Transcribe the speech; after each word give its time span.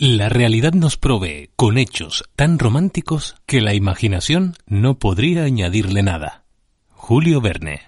La 0.00 0.30
realidad 0.30 0.72
nos 0.72 0.96
provee 0.96 1.50
con 1.56 1.76
hechos 1.76 2.24
tan 2.34 2.58
románticos 2.58 3.36
que 3.44 3.60
la 3.60 3.74
imaginación 3.74 4.54
no 4.64 4.98
podría 4.98 5.44
añadirle 5.44 6.02
nada. 6.02 6.44
Julio 6.88 7.42
Verne. 7.42 7.82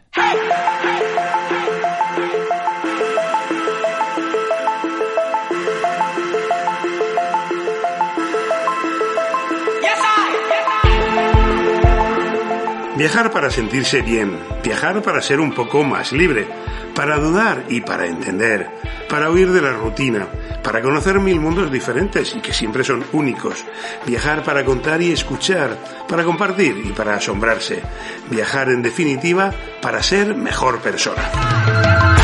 Viajar 12.97 13.31
para 13.31 13.51
sentirse 13.51 14.03
bien, 14.03 14.39
viajar 14.63 15.01
para 15.03 15.23
ser 15.23 15.41
un 15.41 15.53
poco 15.53 15.83
más 15.83 16.13
libre, 16.13 16.47
para 16.95 17.17
dudar 17.17 17.65
y 17.71 17.81
para 17.81 18.07
entender, 18.07 18.71
para 19.09 19.31
huir 19.31 19.51
de 19.51 19.63
la 19.63 19.73
rutina, 19.73 20.29
para 20.63 20.83
conocer 20.83 21.19
mil 21.19 21.41
mundos 21.41 21.73
diferentes 21.73 22.35
y 22.37 22.41
que 22.41 22.53
siempre 22.53 22.85
son 22.85 23.03
únicos, 23.13 23.65
viajar 24.07 24.43
para 24.45 24.63
contar 24.65 25.01
y 25.01 25.11
escuchar, 25.11 25.79
para 26.07 26.23
compartir 26.23 26.83
y 26.85 26.93
para 26.93 27.15
asombrarse, 27.15 27.83
viajar 28.31 28.69
en 28.69 28.83
definitiva 28.83 29.53
para 29.81 30.03
ser 30.03 30.35
mejor 30.35 30.81
persona. 30.81 32.22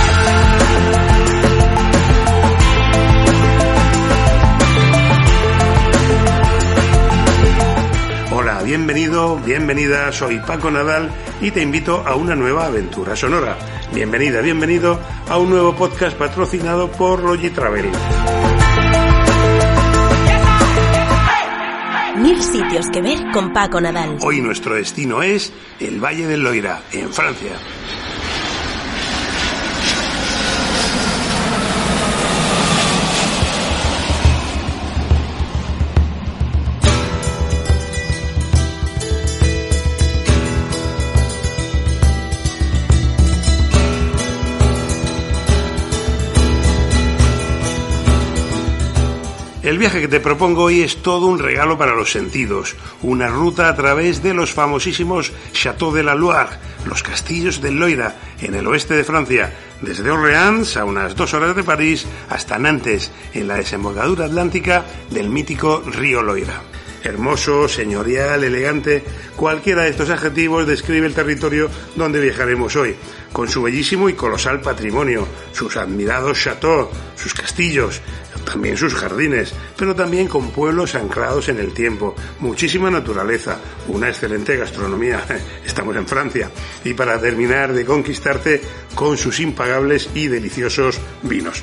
Bienvenido, 8.68 9.36
bienvenida, 9.36 10.12
soy 10.12 10.40
Paco 10.40 10.70
Nadal 10.70 11.10
y 11.40 11.50
te 11.50 11.62
invito 11.62 12.06
a 12.06 12.16
una 12.16 12.34
nueva 12.34 12.66
aventura 12.66 13.16
sonora. 13.16 13.56
Bienvenida, 13.95 14.42
bienvenido 14.42 15.00
a 15.26 15.38
un 15.38 15.48
nuevo 15.48 15.74
podcast 15.74 16.18
patrocinado 16.18 16.92
por 16.92 17.23
Logitravel. 17.23 17.86
Mil 22.18 22.42
sitios 22.42 22.90
que 22.92 23.00
ver 23.00 23.18
con 23.32 23.54
Paco 23.54 23.80
Nadal. 23.80 24.18
Hoy 24.20 24.43
nuestro 24.43 24.74
destino 24.74 25.23
es 25.23 25.50
el 25.80 25.98
Valle 25.98 26.26
del 26.26 26.43
Loira, 26.43 26.82
en 26.93 27.10
Francia. 27.10 27.52
El 49.79 49.82
viaje 49.82 50.01
que 50.01 50.09
te 50.09 50.18
propongo 50.18 50.65
hoy 50.65 50.82
es 50.82 51.02
todo 51.02 51.26
un 51.26 51.38
regalo 51.38 51.79
para 51.79 51.95
los 51.95 52.10
sentidos, 52.10 52.74
una 53.01 53.29
ruta 53.29 53.68
a 53.68 53.76
través 53.76 54.24
de 54.24 54.34
los 54.34 54.52
famosísimos 54.52 55.30
Château 55.52 55.93
de 55.93 56.02
la 56.02 56.16
Loire, 56.16 56.57
los 56.84 57.04
castillos 57.04 57.62
del 57.62 57.79
Loira, 57.79 58.16
en 58.40 58.56
el 58.56 58.66
oeste 58.66 58.95
de 58.95 59.04
Francia, 59.04 59.54
desde 59.80 60.10
Orleans 60.10 60.76
a 60.76 60.84
unas 60.84 61.15
dos 61.15 61.32
horas 61.32 61.54
de 61.54 61.62
París 61.62 62.06
hasta 62.29 62.59
Nantes, 62.59 63.12
en 63.34 63.46
la 63.46 63.54
desembocadura 63.54 64.25
atlántica 64.25 64.84
del 65.12 65.28
mítico 65.28 65.81
río 65.87 66.25
Loira. 66.25 66.60
Hermoso, 67.04 67.69
señorial, 67.69 68.43
elegante, 68.43 69.04
cualquiera 69.37 69.84
de 69.84 69.91
estos 69.91 70.10
adjetivos 70.10 70.66
describe 70.66 71.06
el 71.06 71.15
territorio 71.15 71.71
donde 71.94 72.21
viajaremos 72.21 72.75
hoy, 72.75 72.97
con 73.32 73.49
su 73.49 73.62
bellísimo 73.62 74.09
y 74.09 74.15
colosal 74.15 74.60
patrimonio, 74.60 75.28
sus 75.53 75.76
admirados 75.76 76.43
chateaux, 76.43 76.91
sus 77.15 77.32
castillos, 77.32 78.00
también 78.49 78.77
sus 78.77 78.94
jardines, 78.94 79.53
pero 79.77 79.94
también 79.94 80.27
con 80.27 80.50
pueblos 80.50 80.94
anclados 80.94 81.49
en 81.50 81.59
el 81.59 81.75
tiempo, 81.75 82.15
muchísima 82.41 82.91
naturaleza, 82.91 83.59
una 83.88 84.09
excelente 84.09 84.56
gastronomía, 84.56 85.22
estamos 85.66 85.94
en 85.97 86.06
Francia, 86.06 86.50
y 86.84 86.94
para 86.94 87.21
terminar 87.21 87.75
de 87.75 87.84
conquistarte 87.84 88.62
con 88.98 89.16
sus 89.16 89.38
impagables 89.38 90.10
y 90.16 90.26
deliciosos 90.26 90.98
vinos. 91.22 91.62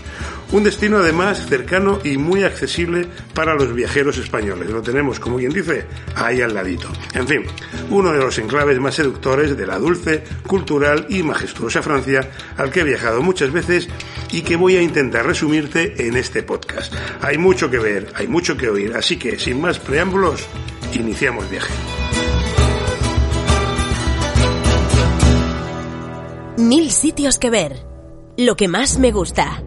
Un 0.53 0.63
destino 0.63 0.99
además 0.99 1.45
cercano 1.49 1.99
y 2.01 2.17
muy 2.17 2.43
accesible 2.43 3.07
para 3.33 3.55
los 3.55 3.73
viajeros 3.73 4.17
españoles. 4.17 4.69
Lo 4.69 4.81
tenemos, 4.81 5.19
como 5.19 5.35
quien 5.35 5.51
dice, 5.51 5.85
ahí 6.15 6.39
al 6.39 6.53
ladito. 6.53 6.87
En 7.13 7.27
fin, 7.27 7.43
uno 7.89 8.13
de 8.13 8.19
los 8.19 8.37
enclaves 8.39 8.79
más 8.79 8.95
seductores 8.95 9.57
de 9.57 9.67
la 9.67 9.77
dulce, 9.77 10.23
cultural 10.47 11.07
y 11.09 11.23
majestuosa 11.23 11.81
Francia 11.81 12.31
al 12.55 12.71
que 12.71 12.79
he 12.79 12.85
viajado 12.85 13.21
muchas 13.21 13.51
veces 13.51 13.89
y 14.31 14.41
que 14.41 14.55
voy 14.55 14.77
a 14.77 14.81
intentar 14.81 15.25
resumirte 15.25 16.07
en 16.07 16.15
este 16.15 16.41
podcast. 16.41 16.93
Hay 17.19 17.37
mucho 17.37 17.69
que 17.69 17.79
ver, 17.79 18.13
hay 18.15 18.29
mucho 18.29 18.55
que 18.55 18.69
oír, 18.69 18.93
así 18.95 19.17
que 19.17 19.37
sin 19.37 19.59
más 19.59 19.77
preámbulos, 19.77 20.47
iniciamos 20.93 21.49
viaje. 21.49 21.73
Mil 26.57 26.89
sitios 26.89 27.37
que 27.37 27.49
ver. 27.49 27.85
Lo 28.37 28.55
que 28.55 28.69
más 28.69 28.97
me 28.97 29.11
gusta. 29.11 29.61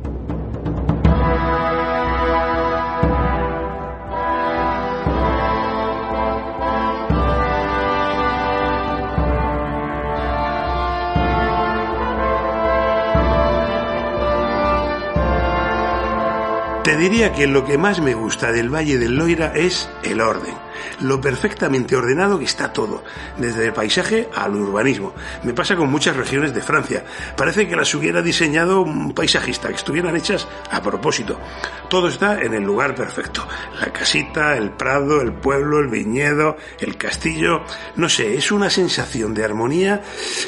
Te 16.84 16.96
diría 16.96 17.34
que 17.34 17.46
lo 17.46 17.66
que 17.66 17.76
más 17.76 18.00
me 18.00 18.14
gusta 18.14 18.50
del 18.50 18.74
Valle 18.74 18.96
del 18.96 19.14
Loira 19.16 19.52
es 19.54 19.90
el 20.04 20.22
orden, 20.22 20.54
lo 21.00 21.20
perfectamente 21.20 21.96
ordenado 21.96 22.38
que 22.38 22.44
está 22.44 22.72
todo, 22.72 23.04
desde 23.36 23.66
el 23.66 23.72
paisaje 23.72 24.28
al 24.34 24.54
urbanismo. 24.54 25.12
Me 25.42 25.54
pasa 25.54 25.76
con 25.76 25.90
muchas 25.90 26.16
regiones 26.16 26.54
de 26.54 26.62
Francia. 26.62 27.04
Parece 27.36 27.68
que 27.68 27.76
las 27.76 27.94
hubiera 27.94 28.22
diseñado 28.22 28.80
un 28.80 29.14
paisajista, 29.14 29.68
que 29.68 29.74
estuvieran 29.74 30.16
hechas 30.16 30.46
a 30.70 30.82
propósito. 30.82 31.38
Todo 31.88 32.08
está 32.08 32.40
en 32.40 32.54
el 32.54 32.62
lugar 32.62 32.94
perfecto. 32.94 33.46
La 33.80 33.92
casita, 33.92 34.56
el 34.56 34.70
prado, 34.70 35.20
el 35.20 35.32
pueblo, 35.32 35.80
el 35.80 35.88
viñedo, 35.88 36.56
el 36.78 36.96
castillo. 36.96 37.62
No 37.96 38.08
sé, 38.08 38.36
es 38.36 38.52
una 38.52 38.70
sensación 38.70 39.34
de 39.34 39.44
armonía 39.44 40.02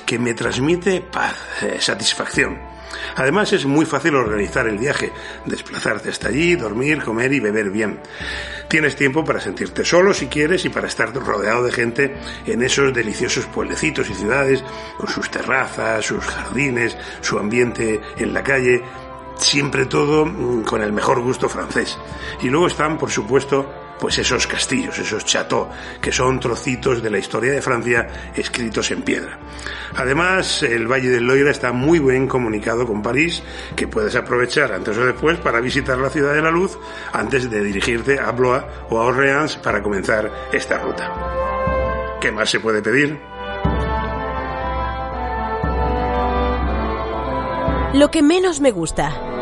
que 0.05 0.19
me 0.19 0.35
transmite 0.35 1.01
paz, 1.01 1.35
eh, 1.63 1.77
satisfacción. 1.81 2.70
Además 3.17 3.53
es 3.53 3.65
muy 3.65 3.87
fácil 3.87 4.15
organizar 4.15 4.67
el 4.67 4.79
viaje, 4.79 5.13
desplazarte 5.47 6.11
hasta 6.11 6.29
allí, 6.29 6.57
dormir, 6.57 7.03
comer 7.03 7.33
y 7.33 7.41
beber 7.41 7.71
bien. 7.71 8.01
Tienes 8.69 8.97
tiempo 8.97 9.25
para 9.25 9.41
sentirte 9.41 9.85
solo 9.85 10.15
si 10.15 10.27
quieres 10.29 10.65
y 10.65 10.69
para 10.69 10.87
estar 10.87 11.13
rodeado 11.13 11.65
de 11.65 11.73
gente 11.73 12.17
en 12.47 12.63
esos 12.63 12.95
deliciosos 12.95 13.47
pueblecitos 13.47 14.09
y 14.11 14.15
ciudades, 14.15 14.63
con 14.97 15.09
sus 15.09 15.31
terrazas, 15.31 16.05
sus 16.05 16.25
jardines, 16.25 16.97
su 17.21 17.39
ambiente 17.39 18.01
en 18.17 18.33
la 18.33 18.43
calle, 18.43 18.83
siempre 19.37 19.87
todo 19.87 20.27
mm, 20.27 20.63
con 20.63 20.83
el 20.83 20.93
mejor 20.93 21.21
gusto 21.21 21.49
francés. 21.49 21.99
Y 22.43 22.49
luego 22.49 22.67
están, 22.67 22.99
por 22.99 23.11
supuesto, 23.11 23.90
pues 24.01 24.19
esos 24.19 24.47
castillos, 24.47 24.99
esos 24.99 25.25
chateaux, 25.25 25.71
que 26.01 26.11
son 26.11 26.41
trocitos 26.41 27.03
de 27.03 27.11
la 27.11 27.19
historia 27.19 27.53
de 27.53 27.63
Francia 27.63 28.09
escritos 28.35 28.91
en 28.91 29.03
piedra. 29.03 29.39
Además, 29.97 30.63
el 30.63 30.87
Valle 30.87 31.11
del 31.11 31.27
Loira 31.27 31.51
está 31.51 31.73
muy 31.73 31.99
bien 31.99 32.27
comunicado 32.27 32.87
con 32.87 33.03
París, 33.03 33.43
que 33.77 33.89
puedes 33.89 34.17
aprovechar 34.17 34.73
antes 34.73 34.97
o 34.97 35.05
después 35.05 35.39
para 35.39 35.61
visitar 35.61 35.99
la 35.99 36.11
ciudad 36.11 36.35
de 36.35 36.43
la 36.43 36.51
luz 36.51 36.79
antes 37.13 37.51
de 37.51 37.63
dirigirte 37.63 38.19
a 38.19 38.31
Blois 38.33 38.63
o 38.89 38.99
a 38.99 39.05
Orleans 39.05 39.57
para 39.57 39.83
comenzar 39.83 40.31
esta 40.53 40.79
ruta. 40.79 42.19
¿Qué 42.21 42.33
más 42.33 42.51
se 42.51 42.61
puede 42.61 42.83
pedir? 42.83 43.19
Lo 47.95 48.11
que 48.11 48.23
menos 48.23 48.61
me 48.61 48.71
gusta. 48.71 49.40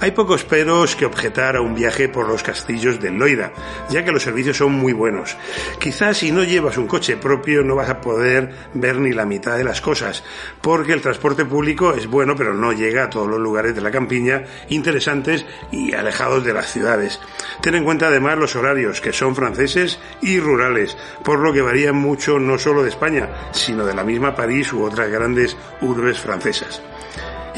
Hay 0.00 0.12
pocos 0.12 0.44
peros 0.44 0.94
que 0.94 1.06
objetar 1.06 1.56
a 1.56 1.60
un 1.60 1.74
viaje 1.74 2.08
por 2.08 2.28
los 2.28 2.44
castillos 2.44 3.00
del 3.00 3.18
Loira, 3.18 3.52
ya 3.90 4.04
que 4.04 4.12
los 4.12 4.22
servicios 4.22 4.56
son 4.56 4.72
muy 4.72 4.92
buenos. 4.92 5.36
Quizás 5.80 6.18
si 6.18 6.30
no 6.30 6.44
llevas 6.44 6.78
un 6.78 6.86
coche 6.86 7.16
propio 7.16 7.64
no 7.64 7.74
vas 7.74 7.90
a 7.90 8.00
poder 8.00 8.54
ver 8.74 8.98
ni 8.98 9.10
la 9.10 9.26
mitad 9.26 9.56
de 9.56 9.64
las 9.64 9.80
cosas, 9.80 10.22
porque 10.60 10.92
el 10.92 11.00
transporte 11.00 11.44
público 11.44 11.94
es 11.94 12.06
bueno, 12.06 12.36
pero 12.36 12.54
no 12.54 12.72
llega 12.72 13.04
a 13.04 13.10
todos 13.10 13.26
los 13.26 13.40
lugares 13.40 13.74
de 13.74 13.80
la 13.80 13.90
campiña 13.90 14.44
interesantes 14.68 15.44
y 15.72 15.92
alejados 15.92 16.44
de 16.44 16.54
las 16.54 16.72
ciudades. 16.72 17.20
Ten 17.60 17.74
en 17.74 17.82
cuenta 17.82 18.06
además 18.06 18.38
los 18.38 18.54
horarios, 18.54 19.00
que 19.00 19.12
son 19.12 19.34
franceses 19.34 19.98
y 20.22 20.38
rurales, 20.38 20.96
por 21.24 21.40
lo 21.40 21.52
que 21.52 21.62
varían 21.62 21.96
mucho 21.96 22.38
no 22.38 22.56
solo 22.56 22.84
de 22.84 22.90
España, 22.90 23.50
sino 23.50 23.84
de 23.84 23.94
la 23.94 24.04
misma 24.04 24.36
París 24.36 24.72
u 24.72 24.84
otras 24.84 25.10
grandes 25.10 25.56
urbes 25.80 26.20
francesas. 26.20 26.82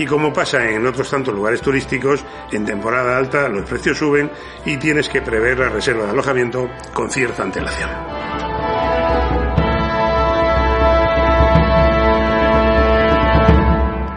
Y 0.00 0.06
como 0.06 0.32
pasa 0.32 0.66
en 0.66 0.86
otros 0.86 1.10
tantos 1.10 1.34
lugares 1.34 1.60
turísticos, 1.60 2.24
en 2.52 2.64
temporada 2.64 3.18
alta 3.18 3.50
los 3.50 3.68
precios 3.68 3.98
suben 3.98 4.30
y 4.64 4.78
tienes 4.78 5.10
que 5.10 5.20
prever 5.20 5.58
la 5.58 5.68
reserva 5.68 6.06
de 6.06 6.12
alojamiento 6.12 6.70
con 6.94 7.10
cierta 7.10 7.42
antelación. 7.42 7.90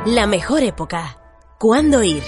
La 0.05 0.25
mejor 0.25 0.63
época. 0.63 1.17
¿Cuándo 1.59 2.01
ir? 2.01 2.23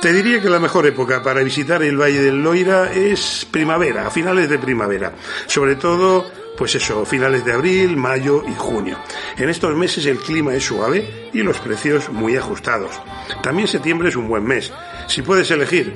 Te 0.00 0.12
diría 0.12 0.40
que 0.40 0.48
la 0.48 0.58
mejor 0.58 0.86
época 0.86 1.22
para 1.22 1.42
visitar 1.42 1.82
el 1.82 2.00
Valle 2.00 2.20
del 2.20 2.42
Loira 2.42 2.92
es 2.92 3.46
primavera, 3.50 4.06
a 4.06 4.10
finales 4.10 4.48
de 4.48 4.58
primavera. 4.58 5.12
Sobre 5.46 5.76
todo, 5.76 6.30
pues 6.56 6.74
eso, 6.74 7.04
finales 7.04 7.44
de 7.44 7.52
abril, 7.52 7.96
mayo 7.96 8.42
y 8.46 8.54
junio. 8.56 8.98
En 9.36 9.48
estos 9.48 9.74
meses 9.76 10.06
el 10.06 10.18
clima 10.18 10.54
es 10.54 10.64
suave 10.64 11.30
y 11.32 11.42
los 11.42 11.58
precios 11.58 12.08
muy 12.10 12.36
ajustados. 12.36 13.00
También 13.42 13.68
septiembre 13.68 14.08
es 14.08 14.16
un 14.16 14.28
buen 14.28 14.44
mes. 14.44 14.72
Si 15.08 15.22
puedes 15.22 15.50
elegir, 15.50 15.94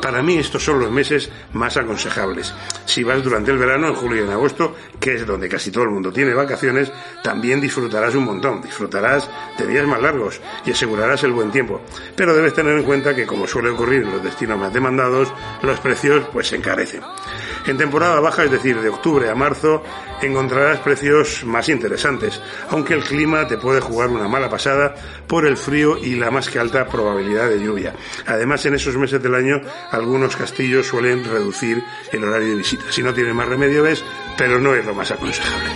para 0.00 0.22
mí 0.22 0.36
estos 0.36 0.64
son 0.64 0.80
los 0.80 0.90
meses 0.90 1.30
más 1.52 1.76
aconsejables. 1.76 2.54
Si 2.84 3.02
vas 3.02 3.22
durante 3.22 3.50
el 3.50 3.58
verano, 3.58 3.88
en 3.88 3.94
julio 3.94 4.22
y 4.22 4.24
en 4.24 4.32
agosto, 4.32 4.74
que 5.00 5.14
es 5.14 5.26
donde 5.26 5.48
casi 5.48 5.70
todo 5.70 5.84
el 5.84 5.90
mundo 5.90 6.12
tiene 6.12 6.34
vacaciones, 6.34 6.92
también 7.22 7.60
disfrutarás 7.60 8.14
un 8.14 8.24
montón, 8.24 8.62
disfrutarás 8.62 9.28
de 9.58 9.66
días 9.66 9.86
más 9.86 10.00
largos 10.00 10.40
y 10.64 10.72
asegurarás 10.72 11.22
el 11.24 11.32
buen 11.32 11.50
tiempo. 11.50 11.80
Pero 12.14 12.34
debes 12.34 12.54
tener 12.54 12.76
en 12.76 12.84
cuenta 12.84 13.14
que 13.14 13.26
como 13.26 13.46
suele 13.46 13.70
ocurrir 13.70 14.02
en 14.02 14.12
los 14.12 14.22
destinos 14.22 14.58
más 14.58 14.72
demandados, 14.72 15.32
los 15.62 15.80
precios 15.80 16.24
pues 16.32 16.48
se 16.48 16.56
encarecen. 16.56 17.02
En 17.66 17.76
temporada 17.76 18.20
baja, 18.20 18.44
es 18.44 18.50
decir, 18.50 18.80
de 18.80 18.88
octubre 18.88 19.28
a 19.28 19.34
marzo, 19.34 19.82
encontrarás 20.22 20.78
precios 20.80 21.44
más 21.44 21.68
interesantes, 21.68 22.40
aunque 22.70 22.94
el 22.94 23.02
clima 23.02 23.48
te 23.48 23.58
puede 23.58 23.80
jugar 23.80 24.08
una 24.08 24.28
mala 24.28 24.48
pasada 24.48 24.94
por 25.26 25.46
el 25.46 25.56
frío 25.56 25.98
y 25.98 26.14
la 26.14 26.30
más 26.30 26.48
que 26.48 26.60
alta 26.60 26.86
probabilidad 26.86 27.48
de 27.48 27.60
lluvia. 27.60 27.94
Además, 28.26 28.64
en 28.66 28.74
esos 28.74 28.96
meses 28.96 29.20
del 29.20 29.34
año, 29.34 29.60
algunos 29.96 30.36
castillos 30.36 30.86
suelen 30.86 31.24
reducir 31.24 31.82
el 32.12 32.24
horario 32.24 32.48
de 32.48 32.56
visita. 32.56 32.84
Si 32.90 33.02
no 33.02 33.14
tiene 33.14 33.32
más 33.32 33.48
remedio, 33.48 33.82
ves, 33.82 34.04
pero 34.36 34.60
no 34.60 34.74
es 34.74 34.84
lo 34.84 34.94
más 34.94 35.10
aconsejable. 35.10 35.70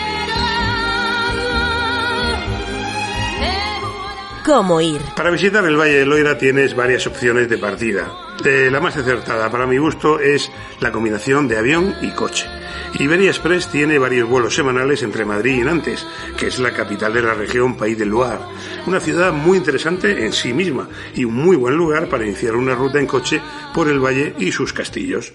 ¿Cómo 4.44 4.80
ir? 4.80 5.00
Para 5.16 5.30
visitar 5.30 5.64
el 5.64 5.76
Valle 5.76 5.98
de 5.98 6.06
Loira 6.06 6.36
tienes 6.36 6.74
varias 6.74 7.06
opciones 7.06 7.48
de 7.48 7.58
partida. 7.58 8.29
La 8.44 8.80
más 8.80 8.96
acertada 8.96 9.50
para 9.50 9.66
mi 9.66 9.76
gusto 9.76 10.18
es 10.18 10.50
la 10.80 10.90
combinación 10.90 11.46
de 11.46 11.58
avión 11.58 11.94
y 12.00 12.10
coche. 12.10 12.46
Iberia 12.98 13.30
Express 13.30 13.68
tiene 13.68 13.98
varios 13.98 14.28
vuelos 14.28 14.54
semanales 14.54 15.02
entre 15.02 15.24
Madrid 15.24 15.60
y 15.60 15.64
Nantes, 15.64 16.06
que 16.38 16.46
es 16.46 16.58
la 16.58 16.72
capital 16.72 17.12
de 17.12 17.22
la 17.22 17.34
región 17.34 17.76
País 17.76 17.98
del 17.98 18.08
Loire. 18.08 18.40
Una 18.86 18.98
ciudad 18.98 19.32
muy 19.32 19.58
interesante 19.58 20.24
en 20.24 20.32
sí 20.32 20.54
misma 20.54 20.88
y 21.14 21.24
un 21.24 21.34
muy 21.34 21.56
buen 21.56 21.76
lugar 21.76 22.08
para 22.08 22.24
iniciar 22.24 22.56
una 22.56 22.74
ruta 22.74 22.98
en 22.98 23.06
coche 23.06 23.40
por 23.74 23.88
el 23.88 24.00
valle 24.00 24.34
y 24.38 24.52
sus 24.52 24.72
castillos. 24.72 25.32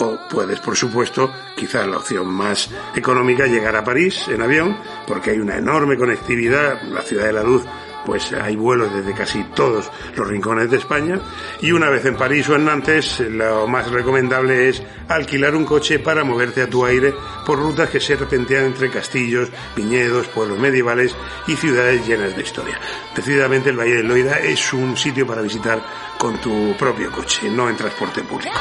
O 0.00 0.18
puedes, 0.30 0.60
por 0.60 0.76
supuesto, 0.76 1.32
quizás 1.56 1.86
la 1.86 1.96
opción 1.96 2.28
más 2.28 2.70
económica, 2.94 3.46
llegar 3.46 3.74
a 3.74 3.84
París 3.84 4.28
en 4.28 4.42
avión, 4.42 4.76
porque 5.06 5.30
hay 5.30 5.38
una 5.38 5.56
enorme 5.56 5.96
conectividad, 5.96 6.82
la 6.82 7.02
ciudad 7.02 7.24
de 7.24 7.32
la 7.32 7.42
luz 7.42 7.64
pues 8.08 8.32
hay 8.32 8.56
vuelos 8.56 8.90
desde 8.90 9.12
casi 9.12 9.44
todos 9.54 9.90
los 10.16 10.26
rincones 10.26 10.70
de 10.70 10.78
España 10.78 11.20
y 11.60 11.72
una 11.72 11.90
vez 11.90 12.06
en 12.06 12.16
París 12.16 12.48
o 12.48 12.56
en 12.56 12.64
Nantes 12.64 13.20
lo 13.20 13.66
más 13.66 13.90
recomendable 13.90 14.70
es 14.70 14.82
alquilar 15.08 15.54
un 15.54 15.66
coche 15.66 15.98
para 15.98 16.24
moverte 16.24 16.62
a 16.62 16.70
tu 16.70 16.86
aire 16.86 17.12
por 17.44 17.58
rutas 17.58 17.90
que 17.90 18.00
se 18.00 18.16
serpentean 18.16 18.64
entre 18.64 18.88
castillos, 18.88 19.50
viñedos, 19.76 20.26
pueblos 20.28 20.58
medievales 20.58 21.14
y 21.48 21.54
ciudades 21.54 22.08
llenas 22.08 22.34
de 22.34 22.40
historia. 22.40 22.80
Decididamente 23.14 23.68
el 23.68 23.78
Valle 23.78 23.96
del 23.96 24.08
Loira 24.08 24.38
es 24.38 24.72
un 24.72 24.96
sitio 24.96 25.26
para 25.26 25.42
visitar 25.42 25.78
con 26.16 26.40
tu 26.40 26.74
propio 26.78 27.12
coche, 27.12 27.50
no 27.50 27.68
en 27.68 27.76
transporte 27.76 28.22
público. 28.22 28.56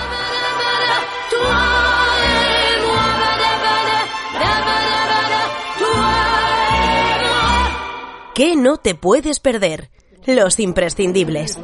¿Qué 8.38 8.56
no 8.56 8.78
te 8.78 8.94
puedes 8.94 9.39
perder? 9.39 9.89
Los 10.28 10.60
imprescindibles. 10.60 11.57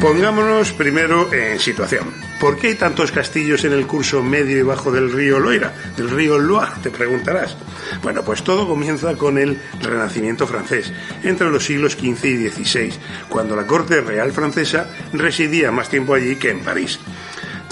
Pongámonos 0.00 0.72
primero 0.72 1.32
en 1.32 1.60
situación. 1.60 2.12
¿Por 2.40 2.58
qué 2.58 2.66
hay 2.66 2.74
tantos 2.74 3.12
castillos 3.12 3.62
en 3.62 3.72
el 3.72 3.86
curso 3.86 4.20
medio 4.20 4.58
y 4.58 4.62
bajo 4.62 4.90
del 4.90 5.12
río 5.12 5.38
Loira, 5.38 5.72
del 5.96 6.10
río 6.10 6.40
Loire, 6.40 6.72
te 6.82 6.90
preguntarás? 6.90 7.56
Bueno, 8.02 8.24
pues 8.24 8.42
todo 8.42 8.66
comienza 8.66 9.14
con 9.14 9.38
el 9.38 9.62
Renacimiento 9.80 10.48
francés, 10.48 10.92
entre 11.22 11.50
los 11.50 11.64
siglos 11.64 11.92
XV 11.92 12.24
y 12.24 12.48
XVI, 12.48 12.92
cuando 13.28 13.54
la 13.54 13.64
corte 13.64 14.00
real 14.00 14.32
francesa 14.32 14.88
residía 15.12 15.70
más 15.70 15.88
tiempo 15.88 16.14
allí 16.14 16.34
que 16.34 16.50
en 16.50 16.64
París. 16.64 16.98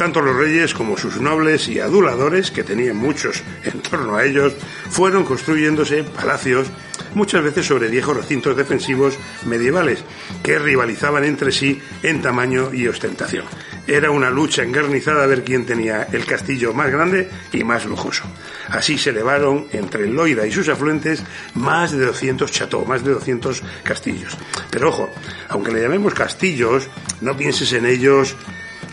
Tanto 0.01 0.23
los 0.23 0.35
reyes 0.35 0.73
como 0.73 0.97
sus 0.97 1.21
nobles 1.21 1.69
y 1.69 1.79
aduladores, 1.79 2.51
que 2.51 2.65
tenían 2.65 2.97
muchos 2.97 3.43
en 3.65 3.83
torno 3.83 4.17
a 4.17 4.25
ellos, 4.25 4.55
fueron 4.89 5.27
construyéndose 5.27 6.05
palacios, 6.05 6.69
muchas 7.15 7.45
veces 7.45 7.67
sobre 7.67 7.91
viejos 7.91 8.17
recintos 8.17 8.57
defensivos 8.57 9.19
medievales, 9.45 10.03
que 10.43 10.59
rivalizaban 10.59 11.25
entre 11.25 11.53
sí 11.53 11.83
en 12.03 12.23
tamaño 12.23 12.73
y 12.73 12.89
ostentación. 12.89 13.45
Era 13.87 14.11
una 14.11 14.31
lucha 14.31 14.63
engarnizada 14.63 15.23
a 15.23 15.27
ver 15.27 15.45
quién 15.45 15.67
tenía 15.67 16.05
el 16.11 16.25
castillo 16.25 16.73
más 16.73 16.91
grande 16.91 17.29
y 17.53 17.63
más 17.63 17.85
lujoso. 17.85 18.25
Así 18.71 18.97
se 18.97 19.11
elevaron 19.11 19.67
entre 19.71 20.07
Loira 20.07 20.47
y 20.47 20.51
sus 20.51 20.71
afluentes 20.71 21.23
más 21.53 21.93
de 21.93 22.07
200 22.07 22.51
chateaux, 22.51 22.89
más 22.89 23.05
de 23.05 23.13
200 23.13 23.63
castillos. 23.83 24.35
Pero 24.71 24.89
ojo, 24.89 25.11
aunque 25.51 25.73
le 25.73 25.83
llamemos 25.83 26.15
castillos, 26.15 26.89
no 27.21 27.37
pienses 27.37 27.71
en 27.75 27.85
ellos 27.85 28.35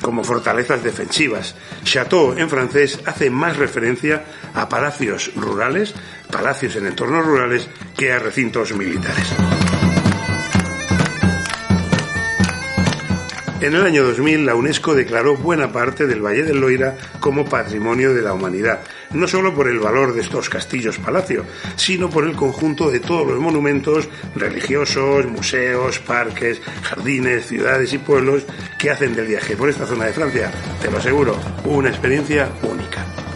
como 0.02 0.24
fortalezas 0.24 0.84
defensivas. 0.84 1.56
Chateau 1.84 2.34
en 2.38 2.50
francés 2.50 3.00
hace 3.06 3.30
más 3.30 3.58
referencia 3.58 4.24
a 4.54 4.70
palacios 4.70 5.32
rurales, 5.36 5.94
palacios 6.32 6.76
en 6.76 6.88
entornos 6.88 7.26
rurales, 7.26 7.70
que 7.96 8.12
a 8.12 8.20
recintos 8.20 8.74
militares. 8.74 9.77
En 13.60 13.74
el 13.74 13.84
año 13.84 14.04
2000, 14.04 14.46
la 14.46 14.54
UNESCO 14.54 14.94
declaró 14.94 15.36
buena 15.36 15.72
parte 15.72 16.06
del 16.06 16.24
Valle 16.24 16.44
del 16.44 16.60
Loira 16.60 16.96
como 17.20 17.44
patrimonio 17.44 18.14
de 18.14 18.22
la 18.22 18.34
humanidad, 18.34 18.82
no 19.14 19.28
solo 19.28 19.56
por 19.56 19.68
el 19.68 19.80
valor 19.80 20.14
de 20.14 20.22
estos 20.22 20.48
castillos-palacio, 20.48 21.44
sino 21.76 22.08
por 22.08 22.26
el 22.26 22.36
conjunto 22.36 22.92
de 22.92 23.00
todos 23.00 23.26
los 23.26 23.40
monumentos 23.40 24.08
religiosos, 24.36 25.26
museos, 25.26 25.98
parques, 25.98 26.62
jardines, 26.84 27.48
ciudades 27.48 27.92
y 27.94 27.98
pueblos 27.98 28.46
que 28.78 28.92
hacen 28.92 29.16
del 29.16 29.26
viaje 29.26 29.58
por 29.58 29.70
esta 29.70 29.88
zona 29.88 30.06
de 30.06 30.14
Francia, 30.14 30.52
te 30.80 30.92
lo 30.92 31.00
aseguro, 31.00 31.36
una 31.66 31.90
experiencia 31.90 32.50
única. 32.62 33.27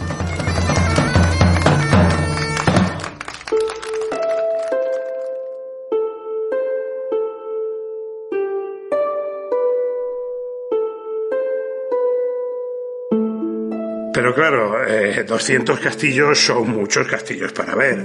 Pero 14.34 14.34
claro, 14.34 15.24
200 15.26 15.78
eh, 15.78 15.82
castillos 15.82 16.38
son 16.38 16.70
muchos 16.70 17.06
castillos 17.06 17.52
para 17.52 17.74
ver. 17.74 18.02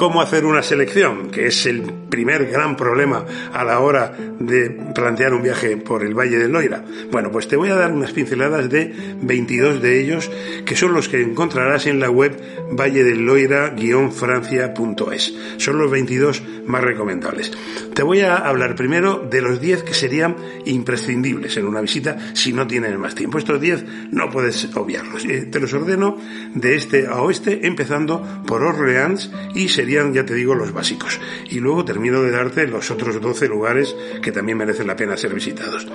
¿Cómo 0.00 0.22
hacer 0.22 0.46
una 0.46 0.62
selección? 0.62 1.30
Que 1.30 1.48
es 1.48 1.66
el 1.66 1.82
primer 2.08 2.46
gran 2.46 2.74
problema 2.74 3.26
a 3.52 3.64
la 3.64 3.80
hora 3.80 4.16
de 4.38 4.70
plantear 4.94 5.34
un 5.34 5.42
viaje 5.42 5.76
por 5.76 6.02
el 6.02 6.14
Valle 6.14 6.38
del 6.38 6.52
Loira. 6.52 6.82
Bueno, 7.10 7.30
pues 7.30 7.48
te 7.48 7.56
voy 7.56 7.68
a 7.68 7.74
dar 7.74 7.92
unas 7.92 8.12
pinceladas 8.12 8.70
de 8.70 8.94
22 9.20 9.82
de 9.82 10.00
ellos, 10.00 10.30
que 10.64 10.74
son 10.74 10.94
los 10.94 11.10
que 11.10 11.20
encontrarás 11.20 11.86
en 11.86 12.00
la 12.00 12.08
web 12.08 12.34
valledelloira-francia.es. 12.72 15.34
Son 15.58 15.78
los 15.78 15.90
22 15.90 16.42
más 16.66 16.82
recomendables. 16.82 17.52
Te 17.94 18.02
voy 18.02 18.20
a 18.20 18.36
hablar 18.36 18.76
primero 18.76 19.28
de 19.30 19.42
los 19.42 19.60
10 19.60 19.82
que 19.82 19.92
serían 19.92 20.34
imprescindibles 20.64 21.58
en 21.58 21.66
una 21.66 21.82
visita 21.82 22.16
si 22.32 22.54
no 22.54 22.66
tienes 22.66 22.98
más 22.98 23.14
tiempo. 23.14 23.36
Estos 23.36 23.60
10 23.60 23.84
no 24.12 24.30
puedes 24.30 24.74
obviarlos. 24.74 25.26
Eh, 25.26 25.48
te 25.50 25.60
los 25.60 25.74
ordeno 25.74 26.16
de 26.54 26.76
este 26.76 27.06
a 27.06 27.20
oeste, 27.20 27.66
empezando 27.66 28.26
por 28.46 28.62
Orleans 28.62 29.30
y 29.54 29.68
ya 29.90 30.24
te 30.24 30.34
digo, 30.34 30.54
los 30.54 30.72
básicos. 30.72 31.20
Y 31.48 31.60
luego 31.60 31.84
termino 31.84 32.22
de 32.22 32.30
darte 32.30 32.66
los 32.66 32.90
otros 32.90 33.20
12 33.20 33.48
lugares 33.48 33.94
que 34.22 34.32
también 34.32 34.58
merecen 34.58 34.86
la 34.86 34.96
pena 34.96 35.16
ser 35.16 35.34
visitados. 35.34 35.86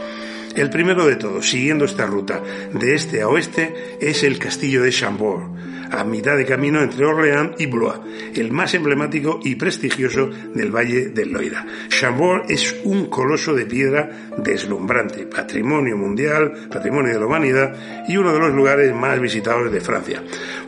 El 0.55 0.69
primero 0.69 1.05
de 1.05 1.15
todos, 1.15 1.49
siguiendo 1.49 1.85
esta 1.85 2.05
ruta 2.05 2.41
de 2.73 2.95
este 2.95 3.21
a 3.21 3.27
oeste, 3.27 3.97
es 3.99 4.23
el 4.23 4.39
castillo 4.39 4.83
de 4.83 4.91
Chambord 4.91 5.74
a 5.91 6.03
mitad 6.03 6.37
de 6.37 6.45
camino 6.45 6.81
entre 6.81 7.05
Orléans 7.05 7.59
y 7.59 7.65
Blois, 7.65 7.99
el 8.35 8.51
más 8.51 8.73
emblemático 8.73 9.39
y 9.43 9.55
prestigioso 9.55 10.29
del 10.53 10.75
Valle 10.75 11.09
del 11.09 11.31
Loira. 11.31 11.65
Chambord 11.89 12.49
es 12.49 12.75
un 12.83 13.07
coloso 13.07 13.53
de 13.53 13.65
piedra 13.65 14.09
deslumbrante, 14.37 15.25
patrimonio 15.25 15.97
mundial, 15.97 16.67
patrimonio 16.69 17.13
de 17.13 17.19
la 17.19 17.25
humanidad 17.25 17.75
y 18.07 18.17
uno 18.17 18.33
de 18.33 18.39
los 18.39 18.53
lugares 18.53 18.93
más 18.93 19.19
visitados 19.19 19.71
de 19.71 19.81
Francia. 19.81 20.23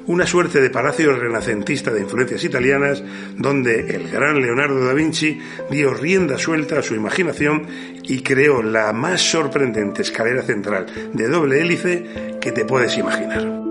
Una 0.08 0.26
suerte 0.26 0.62
de 0.62 0.70
palacio 0.70 1.14
renacentista 1.14 1.92
de 1.92 2.02
influencias 2.02 2.44
italianas 2.44 3.04
donde 3.36 3.96
el 3.96 4.10
gran 4.10 4.42
Leonardo 4.42 4.86
da 4.86 4.94
Vinci 4.94 5.40
dio 5.70 5.94
rienda 5.94 6.38
suelta 6.38 6.80
a 6.80 6.84
su 6.84 6.96
imaginación 6.96 7.68
y 8.04 8.22
creó 8.22 8.62
la 8.62 8.94
más 8.94 9.22
sorprendente 9.22 10.02
escalera 10.02 10.42
central 10.44 10.86
de 11.14 11.28
doble 11.28 11.62
hélice 11.62 12.38
que 12.40 12.52
te 12.52 12.66
puedes 12.66 12.98
imaginar. 12.98 13.67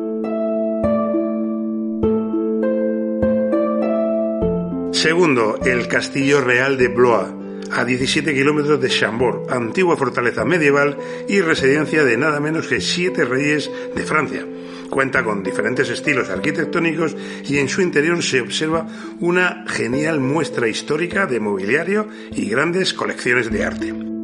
Segundo, 4.97 5.59
el 5.63 5.89
Castillo 5.89 6.41
Real 6.41 6.79
de 6.79 6.89
Blois, 6.89 7.29
a 7.71 7.85
17 7.85 8.33
kilómetros 8.33 8.81
de 8.81 8.89
Chambord, 8.89 9.53
antigua 9.53 9.95
fortaleza 9.95 10.47
medieval 10.47 10.97
y 11.29 11.43
residencia 11.43 12.03
de 12.03 12.17
nada 12.17 12.41
menos 12.41 12.67
que 12.67 12.81
siete 12.81 13.27
reyes 13.27 13.71
de 13.95 14.03
Francia. 14.05 14.47
Cuenta 14.89 15.23
con 15.23 15.43
diferentes 15.43 15.91
estilos 15.91 16.31
arquitectónicos 16.31 17.15
y 17.45 17.59
en 17.59 17.69
su 17.69 17.83
interior 17.83 18.23
se 18.23 18.41
observa 18.41 18.87
una 19.21 19.67
genial 19.69 20.19
muestra 20.19 20.67
histórica 20.67 21.27
de 21.27 21.41
mobiliario 21.41 22.09
y 22.33 22.49
grandes 22.49 22.95
colecciones 22.95 23.51
de 23.51 23.65
arte. 23.65 24.16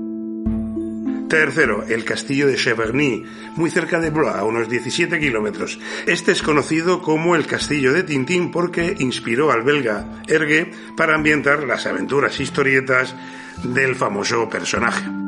Tercero, 1.33 1.83
el 1.89 2.05
castillo 2.05 2.47
de 2.47 2.57
Cheverny, 2.57 3.25
muy 3.57 3.71
cerca 3.71 3.99
de 4.01 4.11
Blois, 4.11 4.35
a 4.35 4.45
unos 4.45 4.69
17 4.69 5.19
kilómetros. 5.19 5.79
Este 6.07 6.31
es 6.31 6.43
conocido 6.43 7.01
como 7.01 7.37
el 7.37 7.47
castillo 7.47 7.95
de 7.95 8.03
Tintín 8.03 8.51
porque 8.51 8.95
inspiró 8.99 9.51
al 9.51 9.63
belga 9.63 10.23
Hergé 10.29 10.71
para 10.95 11.15
ambientar 11.15 11.65
las 11.65 11.87
aventuras 11.87 12.39
historietas 12.39 13.17
del 13.65 13.95
famoso 13.95 14.47
personaje. 14.51 15.22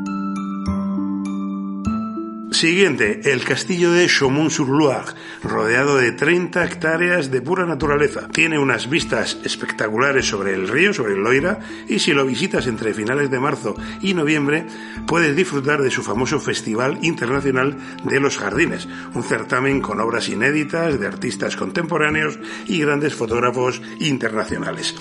Siguiente, 2.54 3.20
el 3.32 3.42
castillo 3.42 3.90
de 3.90 4.06
Chaumont-sur-Loire, 4.06 5.12
rodeado 5.42 5.96
de 5.96 6.12
30 6.12 6.64
hectáreas 6.64 7.32
de 7.32 7.42
pura 7.42 7.66
naturaleza. 7.66 8.28
Tiene 8.28 8.60
unas 8.60 8.88
vistas 8.88 9.38
espectaculares 9.42 10.26
sobre 10.26 10.54
el 10.54 10.68
río, 10.68 10.94
sobre 10.94 11.14
el 11.14 11.24
Loira, 11.24 11.58
y 11.88 11.98
si 11.98 12.12
lo 12.12 12.24
visitas 12.24 12.68
entre 12.68 12.94
finales 12.94 13.28
de 13.28 13.40
marzo 13.40 13.74
y 14.00 14.14
noviembre, 14.14 14.66
puedes 15.04 15.34
disfrutar 15.34 15.82
de 15.82 15.90
su 15.90 16.04
famoso 16.04 16.38
Festival 16.38 17.00
Internacional 17.02 17.76
de 18.04 18.20
los 18.20 18.38
Jardines, 18.38 18.88
un 19.14 19.24
certamen 19.24 19.80
con 19.80 19.98
obras 19.98 20.28
inéditas 20.28 21.00
de 21.00 21.08
artistas 21.08 21.56
contemporáneos 21.56 22.38
y 22.66 22.78
grandes 22.78 23.16
fotógrafos 23.16 23.82
internacionales. 23.98 24.94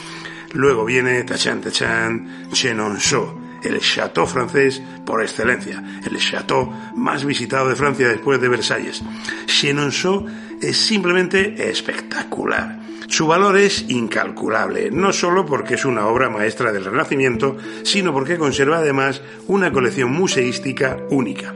Luego 0.53 0.85
viene 0.85 1.23
Tachan 1.23 1.61
Tachan 1.61 2.49
Chenonceau, 2.51 3.52
el 3.63 3.79
chateau 3.79 4.25
francés 4.25 4.81
por 5.05 5.21
excelencia, 5.21 5.83
el 6.05 6.17
chateau 6.17 6.71
más 6.95 7.25
visitado 7.25 7.69
de 7.69 7.75
Francia 7.75 8.07
después 8.07 8.39
de 8.39 8.49
Versalles. 8.49 9.03
Chenonceau 9.45 10.25
es 10.61 10.77
simplemente 10.77 11.69
espectacular. 11.69 12.82
Su 13.13 13.27
valor 13.27 13.57
es 13.57 13.85
incalculable, 13.89 14.89
no 14.89 15.13
solo 15.13 15.45
porque 15.45 15.75
es 15.75 15.85
una 15.85 16.07
obra 16.07 16.31
maestra 16.31 16.71
del 16.71 16.85
Renacimiento, 16.85 17.55
sino 17.83 18.11
porque 18.11 18.39
conserva 18.39 18.79
además 18.79 19.21
una 19.45 19.71
colección 19.71 20.11
museística 20.11 20.97
única. 21.11 21.53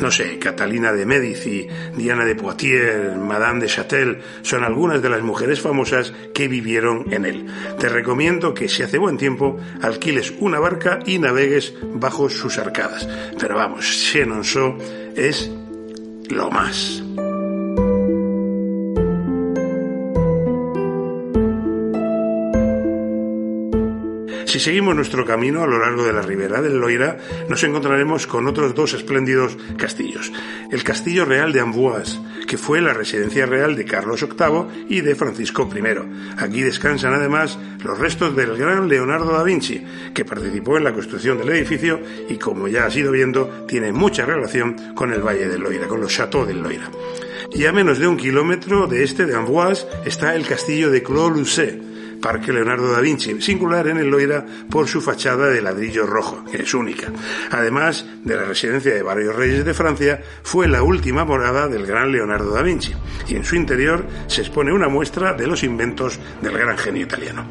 No 0.00 0.12
sé, 0.12 0.38
Catalina 0.38 0.92
de 0.92 1.04
Medici, 1.04 1.66
Diana 1.96 2.24
de 2.24 2.36
Poitiers, 2.36 3.16
Madame 3.16 3.62
de 3.62 3.66
Châtel 3.66 4.20
son 4.42 4.62
algunas 4.62 5.02
de 5.02 5.10
las 5.10 5.22
mujeres 5.22 5.60
famosas 5.60 6.12
que 6.32 6.46
vivieron 6.46 7.12
en 7.12 7.24
él. 7.24 7.46
Te 7.80 7.88
recomiendo 7.88 8.54
que 8.54 8.68
si 8.68 8.84
hace 8.84 8.98
buen 8.98 9.16
tiempo 9.16 9.58
alquiles 9.82 10.32
una 10.38 10.60
barca 10.60 11.00
y 11.04 11.18
navegues 11.18 11.74
bajo 11.92 12.30
sus 12.30 12.56
arcadas. 12.58 13.08
Pero 13.40 13.56
vamos, 13.56 13.84
Chenonceau 14.12 14.78
es 15.16 15.50
lo 16.30 16.52
más. 16.52 17.02
Si 24.54 24.60
seguimos 24.60 24.94
nuestro 24.94 25.26
camino 25.26 25.64
a 25.64 25.66
lo 25.66 25.80
largo 25.80 26.04
de 26.04 26.12
la 26.12 26.22
ribera 26.22 26.62
del 26.62 26.78
Loira, 26.78 27.18
nos 27.48 27.64
encontraremos 27.64 28.28
con 28.28 28.46
otros 28.46 28.72
dos 28.72 28.94
espléndidos 28.94 29.58
castillos. 29.76 30.30
El 30.70 30.84
Castillo 30.84 31.24
Real 31.24 31.52
de 31.52 31.58
Amboise, 31.58 32.20
que 32.46 32.56
fue 32.56 32.80
la 32.80 32.94
residencia 32.94 33.46
real 33.46 33.74
de 33.74 33.84
Carlos 33.84 34.20
VIII 34.20 34.86
y 34.88 35.00
de 35.00 35.16
Francisco 35.16 35.68
I. 35.74 36.38
Aquí 36.38 36.60
descansan 36.60 37.14
además 37.14 37.58
los 37.82 37.98
restos 37.98 38.36
del 38.36 38.56
gran 38.56 38.86
Leonardo 38.86 39.32
da 39.32 39.42
Vinci, 39.42 39.84
que 40.14 40.24
participó 40.24 40.78
en 40.78 40.84
la 40.84 40.94
construcción 40.94 41.36
del 41.36 41.48
edificio 41.48 42.00
y, 42.28 42.36
como 42.36 42.68
ya 42.68 42.86
has 42.86 42.94
ido 42.94 43.10
viendo, 43.10 43.66
tiene 43.66 43.90
mucha 43.90 44.24
relación 44.24 44.94
con 44.94 45.12
el 45.12 45.20
Valle 45.20 45.48
del 45.48 45.62
Loira, 45.62 45.88
con 45.88 46.00
los 46.00 46.14
Chateaux 46.14 46.46
del 46.46 46.62
Loira. 46.62 46.92
Y 47.50 47.66
a 47.66 47.72
menos 47.72 47.98
de 47.98 48.06
un 48.06 48.16
kilómetro 48.16 48.86
de 48.86 49.02
este 49.02 49.26
de 49.26 49.34
Amboise 49.34 49.84
está 50.04 50.36
el 50.36 50.46
castillo 50.46 50.92
de 50.92 51.02
Clos-Lucé, 51.02 51.93
Parque 52.24 52.54
Leonardo 52.54 52.90
da 52.90 53.02
Vinci, 53.02 53.38
singular 53.42 53.86
en 53.86 53.98
el 53.98 54.08
Loira 54.08 54.46
por 54.70 54.88
su 54.88 55.02
fachada 55.02 55.48
de 55.48 55.60
ladrillo 55.60 56.06
rojo, 56.06 56.42
que 56.50 56.62
es 56.62 56.72
única. 56.72 57.12
Además 57.50 58.06
de 58.24 58.34
la 58.34 58.44
residencia 58.44 58.94
de 58.94 59.02
varios 59.02 59.36
reyes 59.36 59.62
de 59.62 59.74
Francia, 59.74 60.22
fue 60.42 60.66
la 60.66 60.82
última 60.82 61.26
morada 61.26 61.68
del 61.68 61.84
gran 61.84 62.10
Leonardo 62.10 62.54
da 62.54 62.62
Vinci, 62.62 62.94
y 63.28 63.36
en 63.36 63.44
su 63.44 63.56
interior 63.56 64.06
se 64.26 64.40
expone 64.40 64.72
una 64.72 64.88
muestra 64.88 65.34
de 65.34 65.46
los 65.46 65.62
inventos 65.64 66.18
del 66.40 66.56
gran 66.56 66.78
genio 66.78 67.02
italiano. 67.02 67.44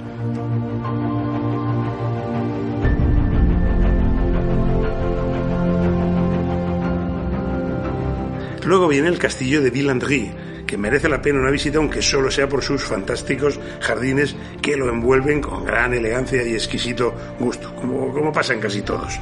Luego 8.66 8.88
viene 8.88 9.10
el 9.10 9.20
castillo 9.20 9.62
de 9.62 9.70
Villandry, 9.70 10.32
que 10.66 10.78
merece 10.78 11.10
la 11.10 11.22
pena 11.22 11.40
una 11.40 11.52
visita 11.52 11.78
aunque 11.78 12.02
solo 12.02 12.32
sea 12.32 12.48
por 12.48 12.64
sus 12.64 12.84
fantásticos 12.84 13.60
jardines 13.80 14.36
que 14.62 14.78
lo 14.78 14.90
envuelven 14.90 15.42
con 15.42 15.66
gran 15.66 15.94
elegancia 15.94 16.44
y 16.44 16.54
exquisito 16.54 17.14
gusto, 17.40 17.76
como, 17.76 18.14
como 18.14 18.32
pasa 18.32 18.54
en 18.54 18.60
casi 18.60 18.82
todos. 18.82 19.20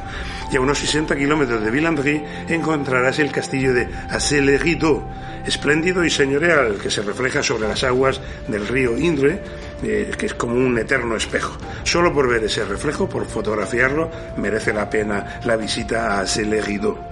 Y 0.51 0.57
a 0.57 0.61
unos 0.61 0.79
60 0.79 1.15
kilómetros 1.15 1.63
de 1.63 1.71
Villandry 1.71 2.23
encontrarás 2.49 3.19
el 3.19 3.31
castillo 3.31 3.73
de 3.73 3.87
Assel-Rideau, 4.09 5.03
espléndido 5.45 6.03
y 6.03 6.09
señorial 6.09 6.77
que 6.81 6.91
se 6.91 7.01
refleja 7.01 7.41
sobre 7.41 7.67
las 7.67 7.83
aguas 7.83 8.21
del 8.47 8.67
río 8.67 8.97
Indre, 8.97 9.41
eh, 9.83 10.11
que 10.17 10.27
es 10.27 10.33
como 10.33 10.55
un 10.55 10.77
eterno 10.77 11.15
espejo. 11.15 11.57
Solo 11.83 12.13
por 12.13 12.27
ver 12.27 12.43
ese 12.43 12.65
reflejo, 12.65 13.07
por 13.09 13.25
fotografiarlo, 13.25 14.11
merece 14.37 14.73
la 14.73 14.89
pena 14.89 15.39
la 15.43 15.55
visita 15.55 16.17
a 16.17 16.21
Assel-Rideau. 16.21 17.10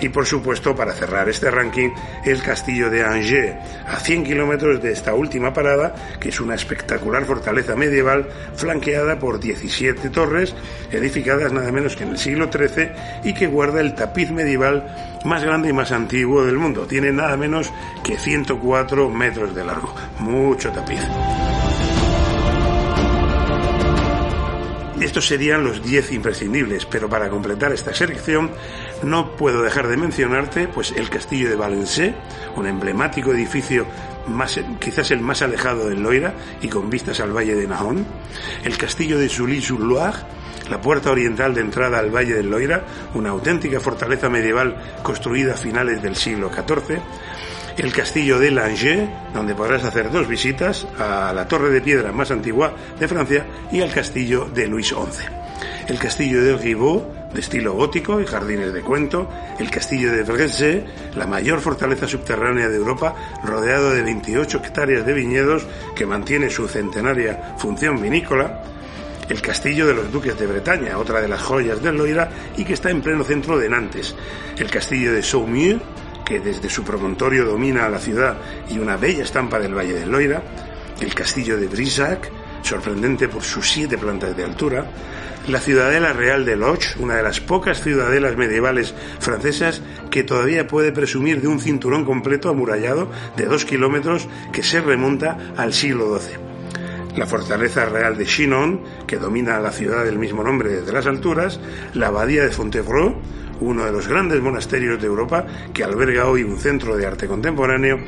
Y 0.00 0.08
por 0.08 0.26
supuesto, 0.26 0.74
para 0.74 0.92
cerrar 0.92 1.28
este 1.28 1.50
ranking, 1.50 1.90
el 2.24 2.42
castillo 2.42 2.90
de 2.90 3.04
Angers, 3.04 3.56
a 3.86 3.98
100 3.98 4.24
kilómetros 4.24 4.82
de 4.82 4.92
esta 4.92 5.14
última 5.14 5.52
parada, 5.52 5.94
que 6.20 6.28
es 6.28 6.40
una 6.40 6.54
espectacular 6.54 7.24
fortaleza 7.24 7.76
medieval 7.76 8.28
flanqueada 8.54 9.18
por 9.18 9.40
17 9.40 10.10
torres, 10.10 10.54
edificadas 10.90 11.52
nada 11.52 11.72
menos 11.72 11.96
que 11.96 12.04
en 12.04 12.10
el 12.10 12.18
siglo 12.18 12.50
XIII 12.52 12.90
y 13.24 13.34
que 13.34 13.46
guarda 13.46 13.80
el 13.80 13.94
tapiz 13.94 14.30
medieval 14.30 14.86
más 15.24 15.42
grande 15.42 15.70
y 15.70 15.72
más 15.72 15.92
antiguo 15.92 16.44
del 16.44 16.58
mundo. 16.58 16.86
Tiene 16.86 17.12
nada 17.12 17.36
menos 17.36 17.72
que 18.04 18.18
104 18.18 19.08
metros 19.10 19.54
de 19.54 19.64
largo. 19.64 19.94
Mucho 20.18 20.70
tapiz. 20.70 21.00
Estos 25.00 25.26
serían 25.26 25.62
los 25.62 25.82
10 25.82 26.12
imprescindibles, 26.12 26.86
pero 26.86 27.08
para 27.08 27.28
completar 27.28 27.72
esta 27.72 27.94
selección 27.94 28.50
no 29.02 29.36
puedo 29.36 29.62
dejar 29.62 29.88
de 29.88 29.98
mencionarte 29.98 30.68
pues 30.68 30.92
el 30.92 31.10
castillo 31.10 31.50
de 31.50 31.56
Valencé, 31.56 32.14
un 32.56 32.66
emblemático 32.66 33.32
edificio 33.32 33.86
quizás 34.80 35.10
el 35.10 35.20
más 35.20 35.42
alejado 35.42 35.88
del 35.88 36.02
Loira 36.02 36.34
y 36.60 36.68
con 36.68 36.90
vistas 36.90 37.20
al 37.20 37.36
valle 37.36 37.54
de 37.54 37.66
Nahon, 37.66 38.04
el 38.64 38.76
castillo 38.76 39.18
de 39.18 39.28
Sully-sur-Loire, 39.28 40.18
la 40.70 40.80
puerta 40.80 41.10
oriental 41.10 41.54
de 41.54 41.60
entrada 41.60 41.98
al 41.98 42.10
Valle 42.10 42.34
del 42.34 42.50
Loira, 42.50 42.82
una 43.14 43.30
auténtica 43.30 43.78
fortaleza 43.80 44.28
medieval 44.28 44.76
construida 45.02 45.54
a 45.54 45.56
finales 45.56 46.02
del 46.02 46.16
siglo 46.16 46.50
XIV, 46.50 46.98
el 47.76 47.92
castillo 47.92 48.38
de 48.38 48.50
Langeais, 48.50 49.08
donde 49.34 49.54
podrás 49.54 49.84
hacer 49.84 50.10
dos 50.10 50.26
visitas 50.26 50.86
a 50.98 51.32
la 51.34 51.46
torre 51.46 51.70
de 51.70 51.80
piedra 51.80 52.10
más 52.10 52.30
antigua 52.30 52.74
de 52.98 53.08
Francia 53.08 53.46
y 53.70 53.82
al 53.82 53.92
castillo 53.92 54.46
de 54.46 54.66
Luis 54.66 54.88
XI. 54.88 55.24
El 55.88 55.98
castillo 55.98 56.42
de 56.42 56.56
Ribot, 56.56 57.32
de 57.32 57.40
estilo 57.40 57.74
gótico 57.74 58.20
y 58.20 58.26
jardines 58.26 58.72
de 58.72 58.80
cuento, 58.80 59.28
el 59.58 59.70
castillo 59.70 60.10
de 60.10 60.22
Bresse, 60.22 60.84
la 61.14 61.26
mayor 61.26 61.60
fortaleza 61.60 62.08
subterránea 62.08 62.68
de 62.68 62.76
Europa, 62.76 63.14
rodeado 63.44 63.90
de 63.90 64.02
28 64.02 64.58
hectáreas 64.58 65.04
de 65.04 65.12
viñedos 65.12 65.66
que 65.94 66.06
mantiene 66.06 66.48
su 66.48 66.66
centenaria 66.68 67.56
función 67.58 68.00
vinícola, 68.00 68.62
el 69.28 69.42
castillo 69.42 69.86
de 69.86 69.94
los 69.94 70.10
duques 70.10 70.38
de 70.38 70.46
Bretaña, 70.46 70.98
otra 70.98 71.20
de 71.20 71.28
las 71.28 71.42
joyas 71.42 71.82
del 71.82 71.96
Loira 71.96 72.30
y 72.56 72.64
que 72.64 72.74
está 72.74 72.90
en 72.90 73.02
pleno 73.02 73.24
centro 73.24 73.58
de 73.58 73.68
Nantes, 73.68 74.14
el 74.56 74.70
castillo 74.70 75.12
de 75.12 75.22
Saumur, 75.22 75.80
que 76.26 76.40
desde 76.40 76.68
su 76.68 76.82
promontorio 76.82 77.44
domina 77.44 77.88
la 77.88 78.00
ciudad 78.00 78.36
y 78.68 78.80
una 78.80 78.96
bella 78.96 79.22
estampa 79.22 79.60
del 79.60 79.74
Valle 79.74 79.94
del 79.94 80.10
Loira, 80.10 80.42
el 81.00 81.14
castillo 81.14 81.56
de 81.56 81.68
Brissac, 81.68 82.30
sorprendente 82.62 83.28
por 83.28 83.44
sus 83.44 83.70
siete 83.70 83.96
plantas 83.96 84.36
de 84.36 84.42
altura, 84.42 84.86
la 85.46 85.60
ciudadela 85.60 86.12
real 86.12 86.44
de 86.44 86.56
Loch, 86.56 86.96
una 86.98 87.14
de 87.14 87.22
las 87.22 87.38
pocas 87.38 87.80
ciudadelas 87.80 88.36
medievales 88.36 88.92
francesas 89.20 89.80
que 90.10 90.24
todavía 90.24 90.66
puede 90.66 90.90
presumir 90.90 91.40
de 91.40 91.46
un 91.46 91.60
cinturón 91.60 92.04
completo 92.04 92.48
amurallado 92.48 93.08
de 93.36 93.46
dos 93.46 93.64
kilómetros 93.64 94.26
que 94.52 94.64
se 94.64 94.80
remonta 94.80 95.38
al 95.56 95.72
siglo 95.72 96.18
XII. 96.18 96.38
La 97.16 97.26
fortaleza 97.26 97.86
real 97.86 98.18
de 98.18 98.26
Chinon, 98.26 98.82
que 99.06 99.18
domina 99.18 99.60
la 99.60 99.70
ciudad 99.70 100.04
del 100.04 100.18
mismo 100.18 100.42
nombre 100.42 100.70
desde 100.70 100.92
las 100.92 101.06
alturas, 101.06 101.60
la 101.94 102.08
abadía 102.08 102.42
de 102.42 102.50
Fontevraud, 102.50 103.14
uno 103.60 103.84
de 103.84 103.92
los 103.92 104.08
grandes 104.08 104.40
monasterios 104.40 105.00
de 105.00 105.06
Europa 105.06 105.46
que 105.72 105.84
alberga 105.84 106.26
hoy 106.26 106.42
un 106.42 106.58
centro 106.58 106.96
de 106.96 107.06
arte 107.06 107.26
contemporáneo, 107.26 108.00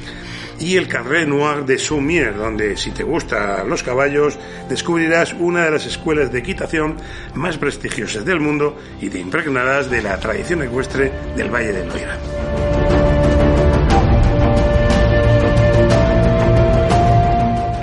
y 0.60 0.76
el 0.76 0.88
Carré 0.88 1.24
Noir 1.26 1.64
de 1.64 1.78
Saumier, 1.78 2.36
donde 2.36 2.76
si 2.76 2.90
te 2.90 3.04
gustan 3.04 3.68
los 3.68 3.82
caballos, 3.82 4.38
descubrirás 4.68 5.32
una 5.34 5.64
de 5.64 5.70
las 5.70 5.86
escuelas 5.86 6.32
de 6.32 6.40
equitación 6.40 6.96
más 7.34 7.58
prestigiosas 7.58 8.24
del 8.24 8.40
mundo 8.40 8.76
y 9.00 9.08
te 9.08 9.18
impregnarás 9.18 9.90
de 9.90 10.02
la 10.02 10.18
tradición 10.18 10.62
ecuestre 10.62 11.12
del 11.36 11.50
Valle 11.50 11.72
del 11.72 11.88
Loira. 11.88 12.18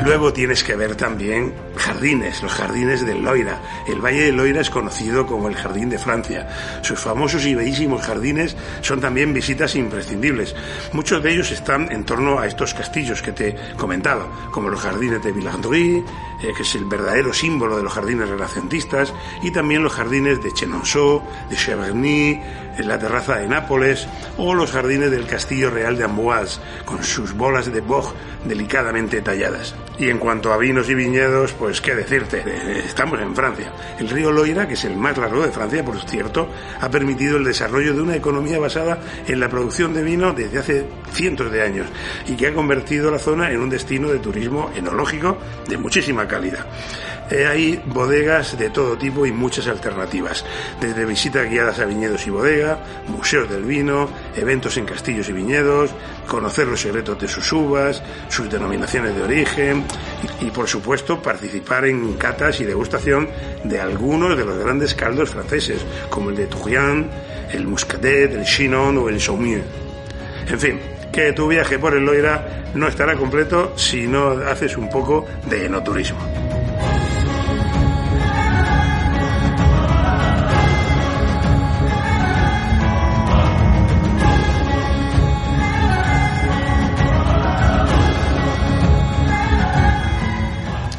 Luego 0.03 0.33
tienes 0.33 0.63
que 0.63 0.75
ver 0.75 0.95
también 0.95 1.53
jardines, 1.77 2.41
los 2.41 2.53
jardines 2.53 3.05
del 3.05 3.23
Loira. 3.23 3.61
El 3.87 4.03
Valle 4.03 4.25
del 4.25 4.37
Loira 4.37 4.61
es 4.61 4.69
conocido 4.69 5.25
como 5.25 5.47
el 5.47 5.55
Jardín 5.55 5.89
de 5.89 5.97
Francia. 5.97 6.47
Sus 6.81 6.99
famosos 6.99 7.45
y 7.45 7.55
bellísimos 7.55 8.01
jardines 8.01 8.55
son 8.81 9.01
también 9.01 9.33
visitas 9.33 9.75
imprescindibles. 9.75 10.55
Muchos 10.93 11.21
de 11.23 11.33
ellos 11.33 11.51
están 11.51 11.91
en 11.91 12.05
torno 12.05 12.39
a 12.39 12.47
estos 12.47 12.73
castillos 12.73 13.21
que 13.21 13.31
te 13.31 13.49
he 13.49 13.55
comentado, 13.77 14.29
como 14.51 14.69
los 14.69 14.81
jardines 14.81 15.23
de 15.23 15.31
Villandry, 15.31 16.03
eh, 16.41 16.53
que 16.55 16.63
es 16.63 16.75
el 16.75 16.85
verdadero 16.85 17.33
símbolo 17.33 17.77
de 17.77 17.83
los 17.83 17.93
jardines 17.93 18.29
renacentistas, 18.29 19.13
y 19.41 19.51
también 19.51 19.83
los 19.83 19.93
jardines 19.93 20.43
de 20.43 20.51
Chenonceau, 20.53 21.21
de 21.49 21.55
Cheverny, 21.55 22.41
en 22.77 22.87
la 22.87 22.99
terraza 22.99 23.37
de 23.37 23.47
Nápoles, 23.47 24.07
o 24.37 24.53
los 24.53 24.71
jardines 24.71 25.11
del 25.11 25.25
Castillo 25.25 25.69
Real 25.69 25.97
de 25.97 26.03
Amboise, 26.03 26.59
con 26.85 27.03
sus 27.03 27.33
bolas 27.33 27.71
de 27.71 27.81
boj 27.81 28.13
delicadamente 28.45 29.21
talladas. 29.21 29.75
Y 29.97 30.09
en 30.09 30.19
cuanto 30.19 30.51
a 30.51 30.57
vinos 30.57 30.89
y 30.89 30.95
viñedos, 30.95 31.53
pues 31.53 31.64
qué 31.81 31.95
decirte, 31.95 32.43
eh, 32.45 32.83
estamos 32.85 33.19
en 33.19 33.35
Francia. 33.35 33.71
El 33.99 34.09
río 34.09 34.31
Loira, 34.31 34.67
que 34.67 34.75
es 34.75 34.85
el 34.85 34.95
más 34.95 35.17
largo 35.17 35.43
de 35.43 35.51
Francia, 35.51 35.83
por 35.83 35.99
cierto, 36.07 36.49
ha 36.79 36.89
permitido 36.89 37.37
el 37.37 37.43
desarrollo 37.43 37.93
de 37.93 38.01
una 38.01 38.15
economía 38.15 38.59
basada 38.59 38.99
en 39.27 39.39
la 39.39 39.49
producción 39.49 39.93
de 39.93 40.03
vino 40.03 40.33
desde 40.33 40.59
hace 40.59 40.85
cientos 41.11 41.51
de 41.51 41.61
años 41.63 41.87
y 42.27 42.35
que 42.35 42.47
ha 42.47 42.53
convertido 42.53 43.09
la 43.09 43.19
zona 43.19 43.51
en 43.51 43.59
un 43.59 43.69
destino 43.69 44.09
de 44.09 44.19
turismo 44.19 44.71
enológico 44.75 45.37
de 45.67 45.77
muchísima 45.77 46.27
calidad. 46.27 46.65
Eh, 47.29 47.47
hay 47.47 47.81
bodegas 47.85 48.57
de 48.57 48.69
todo 48.69 48.97
tipo 48.97 49.25
y 49.25 49.31
muchas 49.31 49.67
alternativas, 49.67 50.45
desde 50.79 51.05
visitas 51.05 51.49
guiadas 51.49 51.79
a 51.79 51.85
viñedos 51.85 52.27
y 52.27 52.29
bodega, 52.29 52.77
museos 53.07 53.49
del 53.49 53.63
vino, 53.63 54.09
eventos 54.35 54.77
en 54.77 54.85
castillos 54.85 55.27
y 55.29 55.33
viñedos, 55.33 55.89
conocer 56.27 56.67
los 56.67 56.81
secretos 56.81 57.19
de 57.19 57.27
sus 57.27 57.51
uvas, 57.51 58.03
sus 58.29 58.49
denominaciones 58.49 59.15
de 59.15 59.23
origen 59.23 59.85
y, 60.39 60.51
por 60.51 60.67
supuesto 60.67 61.19
participar 61.19 61.85
en 61.85 62.13
catas 62.13 62.59
y 62.59 62.63
degustación 62.63 63.27
de 63.63 63.79
algunos 63.79 64.37
de 64.37 64.45
los 64.45 64.57
grandes 64.59 64.93
caldos 64.93 65.31
franceses, 65.31 65.83
como 66.11 66.29
el 66.29 66.35
de 66.35 66.45
Tourian, 66.45 67.09
el 67.51 67.65
Muscadet, 67.65 68.33
el 68.33 68.45
Chinon 68.45 68.97
o 68.99 69.09
el 69.09 69.19
Saumur. 69.19 69.61
En 70.47 70.59
fin, 70.59 70.79
que 71.11 71.33
tu 71.33 71.47
viaje 71.47 71.79
por 71.79 71.95
el 71.95 72.05
Loira 72.05 72.71
no 72.75 72.87
estará 72.87 73.15
completo 73.15 73.73
si 73.77 74.05
no 74.05 74.27
haces 74.47 74.77
un 74.77 74.89
poco 74.89 75.25
de 75.49 75.65
enoturismo. 75.65 76.44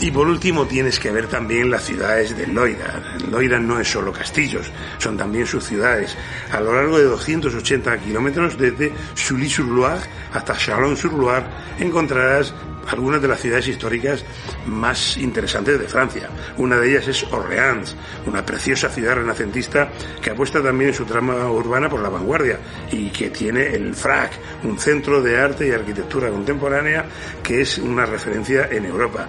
Y 0.07 0.13
por 0.13 0.29
último 0.29 0.67
tienes 0.67 1.01
que 1.01 1.11
ver 1.11 1.27
también 1.27 1.69
las 1.69 1.83
ciudades 1.83 2.37
de 2.37 2.47
Loira. 2.47 3.03
Loira 3.29 3.59
no 3.59 3.81
es 3.81 3.91
solo 3.91 4.13
castillos, 4.13 4.71
son 4.99 5.17
también 5.17 5.49
sus 5.49 5.65
ciudades. 5.65 6.17
A 6.53 6.61
lo 6.61 6.73
largo 6.73 6.97
de 6.97 7.07
280 7.07 7.99
kilómetros 7.99 8.57
desde 8.57 8.93
Sully-sur-Loire 9.15 10.05
hasta 10.33 10.57
Chalon-sur-Loire 10.57 11.47
encontrarás 11.81 12.55
algunas 12.87 13.21
de 13.21 13.27
las 13.27 13.41
ciudades 13.41 13.67
históricas 13.69 14.25
más 14.67 15.17
interesantes 15.17 15.79
de 15.79 15.89
Francia. 15.89 16.29
Una 16.57 16.77
de 16.77 16.91
ellas 16.91 17.09
es 17.09 17.25
Orleans, 17.33 17.97
una 18.27 18.45
preciosa 18.47 18.89
ciudad 18.89 19.17
renacentista 19.17 19.91
que 20.23 20.31
apuesta 20.31 20.63
también 20.63 20.91
en 20.91 20.97
su 20.97 21.05
trama 21.05 21.51
urbana 21.51 21.89
por 21.89 22.01
la 22.01 22.09
vanguardia 22.09 22.59
y 22.93 23.11
que 23.11 23.31
tiene 23.31 23.75
el 23.75 23.95
FRAC, 23.95 24.33
un 24.63 24.79
centro 24.79 25.21
de 25.21 25.37
arte 25.37 25.67
y 25.67 25.73
arquitectura 25.73 26.31
contemporánea 26.31 27.07
que 27.43 27.61
es 27.63 27.79
una 27.79 28.07
referencia 28.07 28.69
en 28.71 28.85
Europa. 28.85 29.27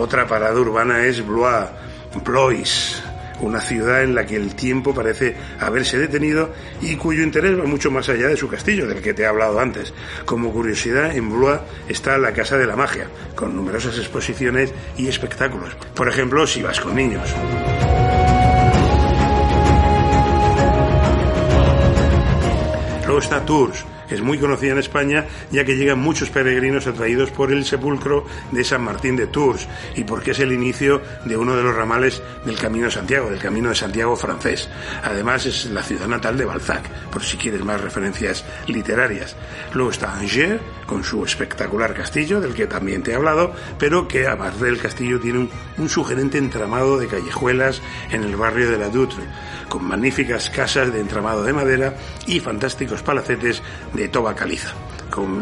Otra 0.00 0.26
parada 0.26 0.58
urbana 0.58 1.04
es 1.04 1.24
Blois, 1.26 1.66
Blois, 2.24 3.02
una 3.40 3.60
ciudad 3.60 4.02
en 4.02 4.14
la 4.14 4.24
que 4.24 4.34
el 4.34 4.54
tiempo 4.54 4.94
parece 4.94 5.36
haberse 5.60 5.98
detenido 5.98 6.54
y 6.80 6.96
cuyo 6.96 7.22
interés 7.22 7.60
va 7.60 7.64
mucho 7.64 7.90
más 7.90 8.08
allá 8.08 8.28
de 8.28 8.36
su 8.38 8.48
castillo, 8.48 8.86
del 8.86 9.02
que 9.02 9.12
te 9.12 9.24
he 9.24 9.26
hablado 9.26 9.60
antes. 9.60 9.92
Como 10.24 10.54
curiosidad, 10.54 11.14
en 11.14 11.28
Blois 11.28 11.60
está 11.86 12.16
la 12.16 12.32
Casa 12.32 12.56
de 12.56 12.66
la 12.66 12.76
Magia, 12.76 13.08
con 13.34 13.54
numerosas 13.54 13.98
exposiciones 13.98 14.72
y 14.96 15.06
espectáculos. 15.06 15.76
Por 15.94 16.08
ejemplo, 16.08 16.46
si 16.46 16.62
vas 16.62 16.80
con 16.80 16.96
niños. 16.96 17.28
Luego 23.04 23.18
está 23.18 23.44
Tours, 23.44 23.84
es 24.14 24.22
muy 24.22 24.38
conocida 24.38 24.72
en 24.72 24.78
España 24.78 25.26
ya 25.50 25.64
que 25.64 25.76
llegan 25.76 25.98
muchos 25.98 26.30
peregrinos 26.30 26.86
atraídos 26.86 27.30
por 27.30 27.52
el 27.52 27.64
sepulcro 27.64 28.24
de 28.50 28.64
San 28.64 28.82
Martín 28.82 29.16
de 29.16 29.26
Tours 29.26 29.68
y 29.96 30.04
porque 30.04 30.32
es 30.32 30.38
el 30.40 30.52
inicio 30.52 31.02
de 31.24 31.36
uno 31.36 31.56
de 31.56 31.62
los 31.62 31.74
ramales 31.74 32.22
del 32.44 32.58
Camino 32.58 32.86
de 32.86 32.92
Santiago, 32.92 33.30
del 33.30 33.38
Camino 33.38 33.68
de 33.68 33.74
Santiago 33.74 34.16
francés. 34.16 34.68
Además 35.02 35.46
es 35.46 35.66
la 35.66 35.82
ciudad 35.82 36.08
natal 36.08 36.36
de 36.36 36.44
Balzac, 36.44 36.88
por 37.10 37.22
si 37.22 37.36
quieres 37.36 37.64
más 37.64 37.80
referencias 37.80 38.44
literarias. 38.66 39.36
Luego 39.74 39.90
está 39.90 40.14
Angers, 40.14 40.60
con 40.86 41.04
su 41.04 41.24
espectacular 41.24 41.94
castillo, 41.94 42.40
del 42.40 42.54
que 42.54 42.66
también 42.66 43.02
te 43.02 43.12
he 43.12 43.14
hablado, 43.14 43.52
pero 43.78 44.08
que 44.08 44.26
aparte 44.26 44.64
del 44.64 44.78
castillo 44.78 45.20
tiene 45.20 45.38
un, 45.38 45.50
un 45.78 45.88
sugerente 45.88 46.38
entramado 46.38 46.98
de 46.98 47.06
callejuelas 47.06 47.80
en 48.10 48.24
el 48.24 48.36
barrio 48.36 48.70
de 48.70 48.78
la 48.78 48.88
Doutre, 48.88 49.24
con 49.68 49.84
magníficas 49.84 50.50
casas 50.50 50.92
de 50.92 51.00
entramado 51.00 51.44
de 51.44 51.52
madera 51.52 51.94
y 52.26 52.40
fantásticos 52.40 53.02
palacetes 53.02 53.62
de 53.94 53.99
toba 54.08 54.34
caliza, 54.34 54.74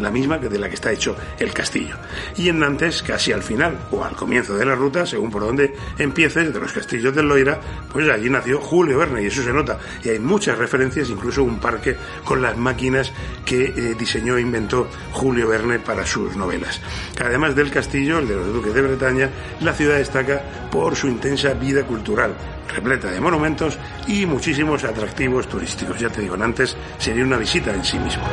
la 0.00 0.10
misma 0.10 0.40
que 0.40 0.48
de 0.48 0.58
la 0.58 0.68
que 0.68 0.74
está 0.74 0.92
hecho 0.92 1.16
el 1.38 1.52
castillo. 1.52 1.96
Y 2.36 2.48
en 2.48 2.58
Nantes, 2.58 3.02
casi 3.02 3.32
al 3.32 3.42
final 3.42 3.78
o 3.90 4.04
al 4.04 4.14
comienzo 4.14 4.56
de 4.56 4.64
la 4.64 4.74
ruta, 4.74 5.06
según 5.06 5.30
por 5.30 5.42
donde 5.42 5.74
empieces, 5.98 6.52
de 6.52 6.60
los 6.60 6.72
castillos 6.72 7.14
del 7.14 7.28
Loira, 7.28 7.60
pues 7.92 8.08
allí 8.08 8.30
nació 8.30 8.60
Julio 8.60 8.98
Verne 8.98 9.22
y 9.22 9.26
eso 9.26 9.42
se 9.42 9.52
nota. 9.52 9.78
Y 10.04 10.10
hay 10.10 10.18
muchas 10.18 10.58
referencias, 10.58 11.08
incluso 11.08 11.42
un 11.42 11.58
parque 11.58 11.96
con 12.24 12.42
las 12.42 12.56
máquinas 12.56 13.12
que 13.44 13.64
eh, 13.64 13.94
diseñó 13.98 14.36
e 14.36 14.40
inventó 14.40 14.88
Julio 15.12 15.48
Verne 15.48 15.78
para 15.78 16.06
sus 16.06 16.36
novelas. 16.36 16.80
Además 17.20 17.54
del 17.54 17.70
castillo, 17.70 18.18
el 18.18 18.28
de 18.28 18.36
los 18.36 18.52
duques 18.52 18.74
de 18.74 18.82
Bretaña, 18.82 19.30
la 19.60 19.72
ciudad 19.72 19.96
destaca 19.96 20.42
por 20.70 20.96
su 20.96 21.08
intensa 21.08 21.54
vida 21.54 21.84
cultural, 21.84 22.34
repleta 22.74 23.10
de 23.10 23.20
monumentos 23.20 23.78
y 24.06 24.26
muchísimos 24.26 24.84
atractivos 24.84 25.48
turísticos. 25.48 25.98
Ya 25.98 26.10
te 26.10 26.22
digo, 26.22 26.36
antes 26.40 26.76
sería 26.98 27.24
una 27.24 27.38
visita 27.38 27.74
en 27.74 27.84
sí 27.84 27.98
mismo. 27.98 28.24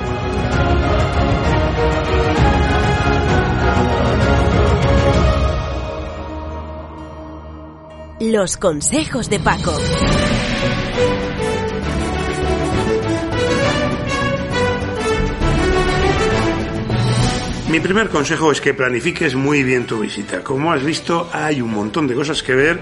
Los 8.36 8.58
consejos 8.58 9.30
de 9.30 9.40
Paco. 9.40 9.74
Mi 17.72 17.80
primer 17.80 18.10
consejo 18.10 18.52
es 18.52 18.60
que 18.60 18.74
planifiques 18.74 19.36
muy 19.36 19.64
bien 19.64 19.88
tu 19.88 20.00
visita. 20.00 20.44
Como 20.44 20.74
has 20.74 20.84
visto, 20.84 21.30
hay 21.32 21.62
un 21.62 21.72
montón 21.72 22.08
de 22.08 22.16
cosas 22.16 22.44
que 22.44 22.56
ver 22.56 22.82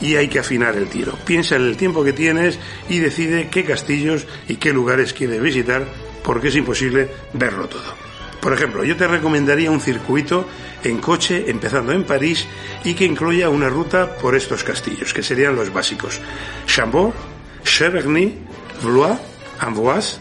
y 0.00 0.14
hay 0.14 0.28
que 0.28 0.38
afinar 0.38 0.76
el 0.76 0.88
tiro. 0.88 1.18
Piensa 1.26 1.56
en 1.56 1.62
el 1.62 1.76
tiempo 1.76 2.04
que 2.04 2.12
tienes 2.12 2.60
y 2.88 3.00
decide 3.00 3.48
qué 3.50 3.64
castillos 3.64 4.28
y 4.46 4.54
qué 4.54 4.72
lugares 4.72 5.12
quieres 5.12 5.42
visitar 5.42 5.84
porque 6.22 6.46
es 6.46 6.54
imposible 6.54 7.10
verlo 7.32 7.66
todo. 7.68 8.11
Por 8.42 8.52
ejemplo, 8.52 8.82
yo 8.82 8.96
te 8.96 9.06
recomendaría 9.06 9.70
un 9.70 9.80
circuito 9.80 10.48
en 10.82 10.98
coche 10.98 11.44
empezando 11.46 11.92
en 11.92 12.02
París 12.02 12.44
y 12.82 12.94
que 12.94 13.04
incluya 13.04 13.48
una 13.48 13.68
ruta 13.68 14.16
por 14.16 14.34
estos 14.34 14.64
castillos, 14.64 15.14
que 15.14 15.22
serían 15.22 15.54
los 15.54 15.72
básicos. 15.72 16.20
Chambord, 16.66 17.14
Cheverny, 17.62 18.36
Blois, 18.82 19.16
Amboise, 19.60 20.18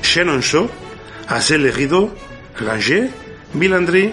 Chenonceau, 0.00 0.70
Azay-le-Rideau, 1.28 2.10
Langeais, 2.60 3.10
Villandry 3.52 4.10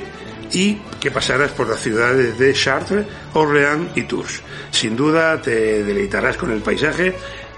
y 0.52 0.76
que 1.00 1.10
pasarás 1.10 1.52
por 1.52 1.70
las 1.70 1.80
ciudades 1.80 2.38
de 2.38 2.52
Chartres, 2.54 3.06
Orléans 3.34 3.96
y 3.96 4.04
Tours. 4.04 4.42
Sin 4.72 4.98
duda 4.98 5.42
te 5.42 5.86
deleitarás 5.86 6.36
con 6.36 6.52
el 6.52 6.60
paisaje, 6.60 7.16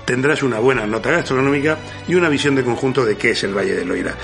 tendrás 0.09 0.41
una 0.41 0.57
buena 0.57 0.87
nota 0.87 1.11
gastronómica 1.11 1.77
y 2.07 2.15
una 2.15 2.29
visión 2.29 2.55
de 2.55 2.63
conjunto 2.63 3.05
de 3.05 3.15
qué 3.15 3.29
es 3.29 3.43
el 3.43 3.55
Valle 3.55 3.75
del 3.75 3.87
Loira. 3.87 4.15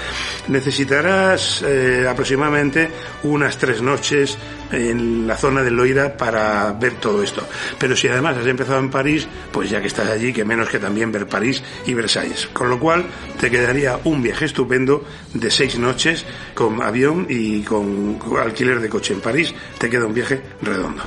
Necesitarás 0.47 1.61
eh, 1.61 2.07
aproximadamente 2.09 2.89
unas 3.21 3.55
tres 3.59 3.83
noches 3.83 4.35
en 4.71 5.27
la 5.27 5.37
zona 5.37 5.61
del 5.61 5.75
Loira 5.75 6.17
para 6.17 6.73
ver 6.73 6.93
todo 6.93 7.21
esto. 7.21 7.47
Pero 7.77 7.95
si 7.95 8.07
además 8.07 8.35
has 8.35 8.47
empezado 8.47 8.79
en 8.79 8.89
París, 8.89 9.27
pues 9.51 9.69
ya 9.69 9.79
que 9.79 9.85
estás 9.85 10.09
allí, 10.09 10.33
que 10.33 10.43
menos 10.43 10.69
que 10.69 10.79
también 10.79 11.11
ver 11.11 11.27
París 11.27 11.61
y 11.85 11.93
Versalles. 11.93 12.47
Con 12.51 12.67
lo 12.67 12.79
cual 12.79 13.05
te 13.39 13.51
quedaría 13.51 13.99
un 14.05 14.23
viaje 14.23 14.45
estupendo 14.45 15.05
de 15.35 15.51
seis 15.51 15.77
noches 15.77 16.25
con 16.55 16.81
avión 16.81 17.27
y 17.29 17.61
con 17.61 18.17
alquiler 18.43 18.79
de 18.79 18.89
coche 18.89 19.13
en 19.13 19.21
París. 19.21 19.53
Te 19.77 19.87
queda 19.87 20.07
un 20.07 20.15
viaje 20.15 20.41
redondo. 20.63 21.03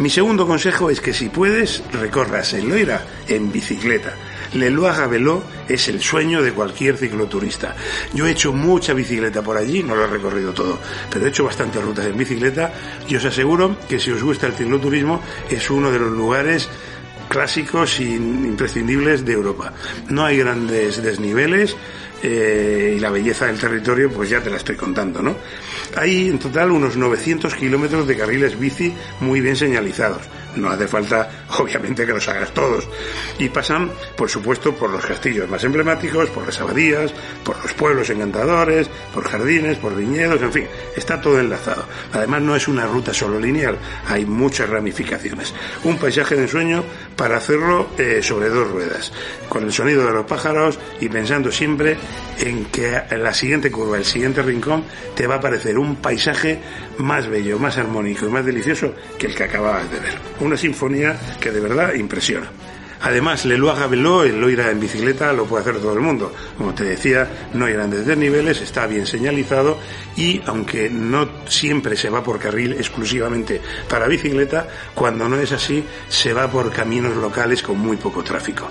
Mi 0.00 0.08
segundo 0.08 0.46
consejo 0.46 0.88
es 0.88 0.98
que 0.98 1.12
si 1.12 1.28
puedes, 1.28 1.82
recorras 1.92 2.54
el 2.54 2.70
Loira 2.70 3.04
en 3.28 3.52
bicicleta. 3.52 4.14
Le 4.54 4.70
Loire 4.70 5.06
Veló 5.06 5.42
es 5.68 5.88
el 5.88 6.00
sueño 6.00 6.40
de 6.40 6.54
cualquier 6.54 6.96
cicloturista. 6.96 7.76
Yo 8.14 8.26
he 8.26 8.30
hecho 8.30 8.50
mucha 8.54 8.94
bicicleta 8.94 9.42
por 9.42 9.58
allí, 9.58 9.82
no 9.82 9.94
lo 9.94 10.04
he 10.04 10.06
recorrido 10.06 10.54
todo, 10.54 10.78
pero 11.10 11.26
he 11.26 11.28
hecho 11.28 11.44
bastantes 11.44 11.84
rutas 11.84 12.06
en 12.06 12.16
bicicleta 12.16 12.72
y 13.06 13.16
os 13.16 13.24
aseguro 13.26 13.76
que 13.90 14.00
si 14.00 14.10
os 14.10 14.22
gusta 14.22 14.46
el 14.46 14.54
cicloturismo 14.54 15.20
es 15.50 15.68
uno 15.68 15.90
de 15.90 15.98
los 15.98 16.12
lugares 16.12 16.70
clásicos 17.30 18.00
e 18.00 18.10
imprescindibles 18.10 19.24
de 19.24 19.32
Europa. 19.32 19.72
No 20.10 20.26
hay 20.26 20.36
grandes 20.38 21.00
desniveles, 21.00 21.76
eh, 22.22 22.94
y 22.96 23.00
la 23.00 23.10
belleza 23.10 23.46
del 23.46 23.58
territorio, 23.58 24.10
pues 24.10 24.28
ya 24.28 24.42
te 24.42 24.50
la 24.50 24.56
estoy 24.56 24.76
contando, 24.76 25.22
¿no? 25.22 25.36
Hay 25.96 26.28
en 26.28 26.38
total 26.38 26.70
unos 26.70 26.96
900 26.96 27.54
kilómetros 27.54 28.06
de 28.06 28.16
carriles 28.16 28.58
bici 28.58 28.94
muy 29.20 29.40
bien 29.40 29.56
señalizados. 29.56 30.22
No 30.56 30.68
hace 30.68 30.86
falta, 30.86 31.46
obviamente, 31.58 32.04
que 32.04 32.12
los 32.12 32.28
hagas 32.28 32.52
todos. 32.52 32.86
Y 33.38 33.48
pasan, 33.48 33.90
por 34.16 34.28
supuesto, 34.28 34.74
por 34.74 34.90
los 34.90 35.06
castillos 35.06 35.48
más 35.48 35.64
emblemáticos, 35.64 36.28
por 36.30 36.44
las 36.44 36.60
abadías, 36.60 37.12
por 37.42 37.60
los 37.62 37.72
pueblos 37.72 38.10
encantadores, 38.10 38.90
por 39.14 39.26
jardines, 39.26 39.78
por 39.78 39.96
viñedos, 39.96 40.42
en 40.42 40.52
fin, 40.52 40.66
está 40.96 41.20
todo 41.20 41.40
enlazado. 41.40 41.86
Además, 42.12 42.42
no 42.42 42.54
es 42.54 42.68
una 42.68 42.84
ruta 42.84 43.14
solo 43.14 43.38
lineal, 43.38 43.78
hay 44.08 44.26
muchas 44.26 44.68
ramificaciones. 44.68 45.54
Un 45.84 45.96
paisaje 45.96 46.34
de 46.34 46.42
ensueño 46.42 46.84
para 47.20 47.36
hacerlo 47.36 47.86
eh, 47.98 48.20
sobre 48.22 48.48
dos 48.48 48.70
ruedas, 48.70 49.12
con 49.50 49.64
el 49.64 49.72
sonido 49.74 50.06
de 50.06 50.10
los 50.10 50.24
pájaros 50.24 50.78
y 51.02 51.10
pensando 51.10 51.52
siempre 51.52 51.98
en 52.38 52.64
que 52.64 52.98
en 53.10 53.22
la 53.22 53.34
siguiente 53.34 53.70
curva, 53.70 53.98
el 53.98 54.06
siguiente 54.06 54.40
rincón, 54.40 54.84
te 55.14 55.26
va 55.26 55.34
a 55.34 55.40
parecer 55.40 55.76
un 55.76 55.96
paisaje 55.96 56.58
más 56.96 57.28
bello, 57.28 57.58
más 57.58 57.76
armónico 57.76 58.24
y 58.24 58.30
más 58.30 58.46
delicioso 58.46 58.94
que 59.18 59.26
el 59.26 59.34
que 59.34 59.44
acababas 59.44 59.90
de 59.90 60.00
ver. 60.00 60.14
Una 60.40 60.56
sinfonía 60.56 61.14
que 61.38 61.50
de 61.50 61.60
verdad 61.60 61.92
impresiona. 61.92 62.50
Además, 63.02 63.44
le 63.46 63.56
Loire 63.56 63.86
Veló, 63.86 64.24
el 64.24 64.40
Loira 64.40 64.70
en 64.70 64.78
bicicleta, 64.78 65.32
lo 65.32 65.46
puede 65.46 65.62
hacer 65.62 65.80
todo 65.80 65.94
el 65.94 66.00
mundo. 66.00 66.32
Como 66.58 66.74
te 66.74 66.84
decía, 66.84 67.48
no 67.54 67.64
hay 67.64 67.72
grandes 67.72 68.04
desniveles, 68.04 68.60
está 68.60 68.86
bien 68.86 69.06
señalizado 69.06 69.78
y 70.16 70.42
aunque 70.46 70.90
no 70.90 71.28
siempre 71.48 71.96
se 71.96 72.10
va 72.10 72.22
por 72.22 72.38
carril 72.38 72.74
exclusivamente 72.74 73.60
para 73.88 74.06
bicicleta, 74.06 74.68
cuando 74.94 75.28
no 75.28 75.38
es 75.38 75.52
así, 75.52 75.82
se 76.08 76.32
va 76.32 76.50
por 76.50 76.70
caminos 76.70 77.16
locales 77.16 77.62
con 77.62 77.78
muy 77.78 77.96
poco 77.96 78.22
tráfico. 78.22 78.68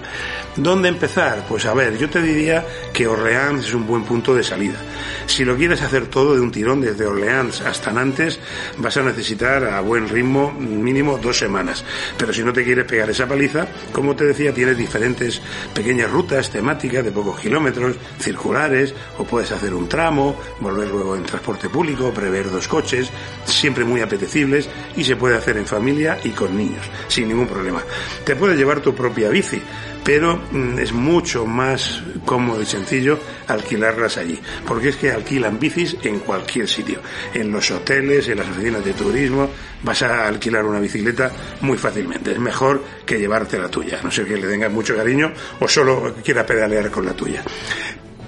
¿Dónde 0.55 0.89
empezar? 0.89 1.45
Pues 1.47 1.65
a 1.65 1.73
ver, 1.73 1.97
yo 1.97 2.09
te 2.09 2.21
diría 2.21 2.65
que 2.93 3.07
Orleans 3.07 3.65
es 3.65 3.73
un 3.73 3.87
buen 3.87 4.03
punto 4.03 4.35
de 4.35 4.43
salida. 4.43 4.79
Si 5.25 5.43
lo 5.45 5.55
quieres 5.55 5.81
hacer 5.81 6.07
todo 6.07 6.35
de 6.35 6.41
un 6.41 6.51
tirón 6.51 6.81
desde 6.81 7.05
Orleans 7.05 7.61
hasta 7.61 7.91
Nantes, 7.91 8.39
vas 8.77 8.97
a 8.97 9.03
necesitar 9.03 9.63
a 9.63 9.81
buen 9.81 10.07
ritmo 10.07 10.51
mínimo 10.51 11.17
dos 11.17 11.37
semanas. 11.37 11.83
Pero 12.17 12.33
si 12.33 12.43
no 12.43 12.53
te 12.53 12.63
quieres 12.63 12.85
pegar 12.85 13.09
esa 13.09 13.27
paliza, 13.27 13.67
como 13.91 14.15
te 14.19 14.25
decía, 14.25 14.53
tienes 14.53 14.77
diferentes 14.77 15.41
pequeñas 15.73 16.11
rutas 16.11 16.49
temáticas 16.49 17.05
de 17.05 17.11
pocos 17.11 17.39
kilómetros, 17.39 17.95
circulares, 18.19 18.93
o 19.17 19.23
puedes 19.23 19.49
hacer 19.53 19.73
un 19.73 19.87
tramo, 19.87 20.35
volver 20.59 20.89
luego 20.89 21.15
en 21.15 21.23
transporte 21.23 21.69
público, 21.69 22.11
prever 22.13 22.51
dos 22.51 22.67
coches, 22.67 23.09
siempre 23.45 23.85
muy 23.85 24.01
apetecibles 24.01 24.69
y 24.97 25.05
se 25.05 25.15
puede 25.15 25.37
hacer 25.37 25.55
en 25.55 25.65
familia 25.65 26.19
y 26.21 26.31
con 26.31 26.57
niños, 26.57 26.85
sin 27.07 27.29
ningún 27.29 27.47
problema. 27.47 27.81
Te 28.25 28.35
puedes 28.35 28.57
llevar 28.57 28.81
tu 28.81 28.93
propia 28.93 29.29
bici, 29.29 29.61
pero 30.03 30.39
mm, 30.51 30.79
es 30.79 30.93
mucho 30.93 31.45
más 31.45 32.01
cómodo 32.25 32.61
y 32.61 32.65
sencillo 32.65 33.19
alquilarlas 33.47 34.17
allí, 34.17 34.39
porque 34.67 34.89
es 34.89 34.95
que 34.95 35.11
alquilan 35.11 35.59
bicis 35.59 35.97
en 36.03 36.19
cualquier 36.19 36.67
sitio, 36.67 37.01
en 37.33 37.51
los 37.51 37.69
hoteles, 37.71 38.27
en 38.27 38.37
las 38.37 38.49
oficinas 38.49 38.83
de 38.83 38.93
turismo, 38.93 39.49
vas 39.83 40.01
a 40.01 40.27
alquilar 40.27 40.65
una 40.65 40.79
bicicleta 40.79 41.31
muy 41.61 41.77
fácilmente, 41.77 42.31
es 42.31 42.39
mejor 42.39 42.83
que 43.05 43.19
llevarte 43.19 43.59
la 43.59 43.69
tuya, 43.69 43.99
no 44.03 44.11
sé 44.11 44.25
que 44.25 44.37
le 44.37 44.47
tengas 44.47 44.71
mucho 44.71 44.95
cariño 44.95 45.31
o 45.59 45.67
solo 45.67 46.15
quiera 46.23 46.45
pedalear 46.45 46.89
con 46.89 47.05
la 47.05 47.13
tuya. 47.13 47.43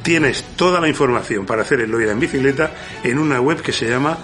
Tienes 0.03 0.43
toda 0.55 0.81
la 0.81 0.87
información 0.87 1.45
para 1.45 1.61
hacer 1.61 1.81
el 1.81 1.91
Loira 1.91 2.11
en 2.11 2.19
bicicleta 2.19 2.71
en 3.03 3.19
una 3.19 3.39
web 3.39 3.61
que 3.61 3.71
se 3.71 3.87
llama 3.87 4.17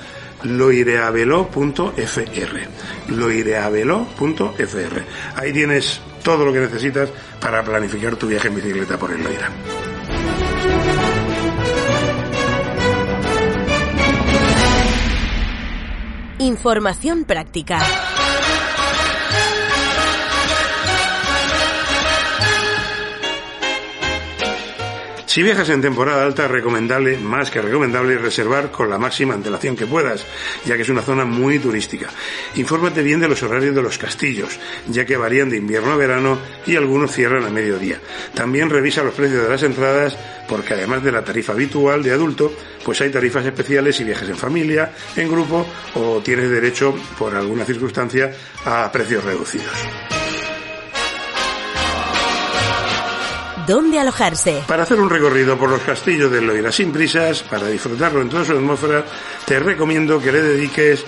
loireavelo.fr. 0.43 3.09
Loireavelo.fr. 3.09 5.01
Ahí 5.35 5.53
tienes 5.53 6.01
todo 6.27 6.43
lo 6.43 6.51
que 6.51 6.59
necesitas 6.59 7.09
para 7.39 7.63
planificar 7.63 8.17
tu 8.17 8.27
viaje 8.27 8.49
en 8.49 8.55
bicicleta 8.55 8.97
por 8.97 9.13
el 9.13 9.23
Loira. 9.23 9.49
Información 16.39 17.23
práctica. 17.23 17.79
Si 25.37 25.43
viajas 25.43 25.69
en 25.69 25.83
temporada 25.83 26.25
alta, 26.25 26.47
recomendable, 26.47 27.19
más 27.19 27.51
que 27.51 27.61
recomendable, 27.61 28.17
reservar 28.17 28.71
con 28.71 28.89
la 28.89 28.97
máxima 28.97 29.35
antelación 29.35 29.75
que 29.75 29.85
puedas, 29.85 30.25
ya 30.65 30.75
que 30.75 30.81
es 30.81 30.89
una 30.89 31.03
zona 31.03 31.25
muy 31.25 31.59
turística. 31.59 32.09
Infórmate 32.55 33.03
bien 33.03 33.19
de 33.19 33.27
los 33.27 33.43
horarios 33.43 33.75
de 33.75 33.83
los 33.83 33.99
castillos, 33.99 34.59
ya 34.87 35.05
que 35.05 35.15
varían 35.15 35.51
de 35.51 35.57
invierno 35.57 35.91
a 35.91 35.95
verano 35.95 36.39
y 36.65 36.75
algunos 36.75 37.11
cierran 37.11 37.45
a 37.45 37.51
mediodía. 37.51 37.99
También 38.33 38.71
revisa 38.71 39.03
los 39.03 39.13
precios 39.13 39.43
de 39.43 39.49
las 39.49 39.61
entradas, 39.61 40.17
porque 40.49 40.73
además 40.73 41.03
de 41.03 41.11
la 41.11 41.23
tarifa 41.23 41.53
habitual 41.53 42.01
de 42.01 42.13
adulto, 42.13 42.51
pues 42.83 42.99
hay 43.01 43.11
tarifas 43.11 43.45
especiales 43.45 43.95
si 43.95 44.05
viajas 44.05 44.29
en 44.29 44.37
familia, 44.37 44.91
en 45.15 45.29
grupo 45.29 45.67
o 45.93 46.19
tienes 46.19 46.49
derecho, 46.49 46.95
por 47.15 47.35
alguna 47.35 47.63
circunstancia, 47.63 48.33
a 48.65 48.91
precios 48.91 49.23
reducidos. 49.23 50.16
¿Dónde 53.67 53.99
alojarse? 53.99 54.63
Para 54.65 54.83
hacer 54.83 54.97
un 54.97 55.09
recorrido 55.09 55.57
por 55.57 55.69
los 55.69 55.81
castillos 55.81 56.31
del 56.31 56.47
Loira 56.47 56.71
sin 56.71 56.93
prisas, 56.93 57.43
para 57.43 57.67
disfrutarlo 57.67 58.21
en 58.21 58.29
toda 58.29 58.45
su 58.45 58.53
atmósfera, 58.53 59.03
te 59.45 59.59
recomiendo 59.59 60.21
que 60.21 60.31
le 60.31 60.41
dediques 60.41 61.03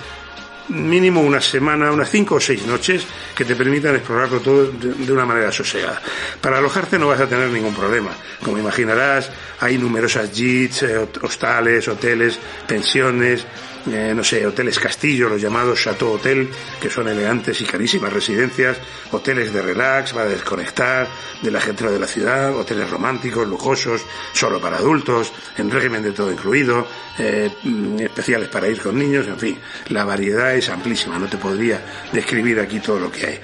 mínimo 0.68 1.22
una 1.22 1.40
semana, 1.40 1.90
unas 1.90 2.10
cinco 2.10 2.34
o 2.34 2.40
seis 2.40 2.66
noches 2.66 3.06
que 3.34 3.46
te 3.46 3.56
permitan 3.56 3.96
explorarlo 3.96 4.40
todo 4.40 4.66
de, 4.66 5.10
una 5.10 5.24
manera 5.24 5.50
sosegada. 5.50 6.02
Para 6.38 6.58
alojarte 6.58 6.98
no 6.98 7.08
vas 7.08 7.20
a 7.20 7.26
tener 7.26 7.48
ningún 7.48 7.74
problema. 7.74 8.10
Como 8.44 8.58
imaginarás, 8.58 9.30
hay 9.60 9.78
numerosas 9.78 10.30
jeets, 10.30 10.82
eh, 10.82 11.08
hostales, 11.22 11.88
hoteles, 11.88 12.38
pensiones, 12.66 13.46
eh, 13.86 14.12
no 14.14 14.22
sé, 14.22 14.46
hoteles 14.46 14.78
castillo, 14.78 15.28
los 15.28 15.40
llamados 15.40 15.82
Chateau 15.82 16.12
Hotel, 16.12 16.48
que 16.80 16.90
son 16.90 17.08
elegantes 17.08 17.60
y 17.60 17.64
carísimas 17.64 18.12
residencias, 18.12 18.76
hoteles 19.10 19.52
de 19.52 19.62
relax 19.62 20.12
para 20.12 20.26
desconectar 20.26 21.08
del 21.40 21.56
ajetreo 21.56 21.90
de 21.90 21.98
la 21.98 22.06
ciudad, 22.06 22.54
hoteles 22.54 22.90
románticos, 22.90 23.48
lujosos, 23.48 24.02
solo 24.32 24.60
para 24.60 24.76
adultos, 24.76 25.32
en 25.56 25.70
régimen 25.70 26.02
de 26.02 26.12
todo 26.12 26.30
incluido, 26.30 26.86
eh, 27.18 27.50
especiales 27.98 28.48
para 28.48 28.68
ir 28.68 28.80
con 28.80 28.98
niños, 28.98 29.26
en 29.26 29.38
fin, 29.38 29.58
la 29.88 30.04
variedad 30.04 30.54
es 30.54 30.68
amplísima, 30.68 31.18
no 31.18 31.26
te 31.26 31.38
podría 31.38 31.82
describir 32.12 32.60
aquí 32.60 32.80
todo 32.80 33.00
lo 33.00 33.10
que 33.10 33.26
hay. 33.26 33.40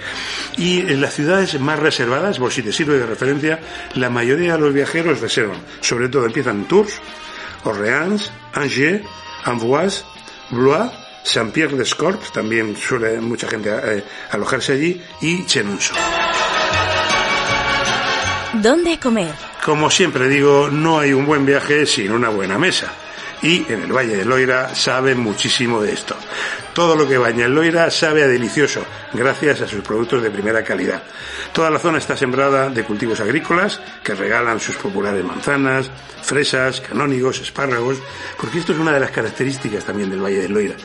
Y 0.58 0.80
en 0.80 1.00
las 1.00 1.14
ciudades 1.14 1.58
más 1.60 1.78
reservadas, 1.78 2.38
por 2.38 2.52
si 2.52 2.62
te 2.62 2.72
sirve 2.72 2.98
de 2.98 3.06
referencia, 3.06 3.58
la 3.94 4.10
mayoría 4.10 4.52
de 4.54 4.60
los 4.60 4.74
viajeros 4.74 5.20
reservan, 5.20 5.60
sobre 5.80 6.08
todo 6.08 6.26
empiezan 6.26 6.68
Tours, 6.68 7.00
Orleans, 7.64 8.30
Angers, 8.52 9.02
Amboise, 9.44 10.04
Blois, 10.50 10.90
Saint-Pierre-des-Corps, 11.22 12.32
también 12.32 12.76
suele 12.76 13.20
mucha 13.20 13.48
gente 13.48 13.70
eh, 13.70 14.04
alojarse 14.30 14.72
allí, 14.72 15.02
y 15.20 15.44
Chenonceau. 15.44 15.96
¿Dónde 18.54 18.98
comer? 18.98 19.34
Como 19.64 19.90
siempre 19.90 20.28
digo, 20.28 20.68
no 20.70 20.98
hay 20.98 21.12
un 21.12 21.26
buen 21.26 21.44
viaje 21.44 21.84
sin 21.86 22.12
una 22.12 22.28
buena 22.28 22.58
mesa. 22.58 22.92
Y 23.42 23.70
en 23.70 23.82
el 23.82 23.92
Valle 23.92 24.16
de 24.16 24.24
Loira 24.24 24.74
saben 24.74 25.20
muchísimo 25.20 25.82
de 25.82 25.92
esto. 25.92 26.16
Todo 26.72 26.96
lo 26.96 27.08
que 27.08 27.18
baña 27.18 27.46
el 27.46 27.54
Loira 27.54 27.90
sabe 27.90 28.22
a 28.22 28.26
delicioso, 28.26 28.84
gracias 29.12 29.60
a 29.60 29.68
sus 29.68 29.82
productos 29.82 30.22
de 30.22 30.30
primera 30.30 30.62
calidad. 30.62 31.02
Toda 31.52 31.70
la 31.70 31.78
zona 31.78 31.98
está 31.98 32.16
sembrada 32.16 32.68
de 32.68 32.84
cultivos 32.84 33.20
agrícolas 33.20 33.80
que 34.02 34.14
regalan 34.14 34.60
sus 34.60 34.76
populares 34.76 35.24
manzanas, 35.24 35.90
fresas, 36.22 36.80
canónigos, 36.80 37.40
espárragos, 37.40 37.98
porque 38.38 38.58
esto 38.58 38.72
es 38.72 38.78
una 38.78 38.92
de 38.92 39.00
las 39.00 39.10
características 39.10 39.84
también 39.84 40.10
del 40.10 40.22
Valle 40.22 40.42
del 40.42 40.52
Loira. 40.52 40.76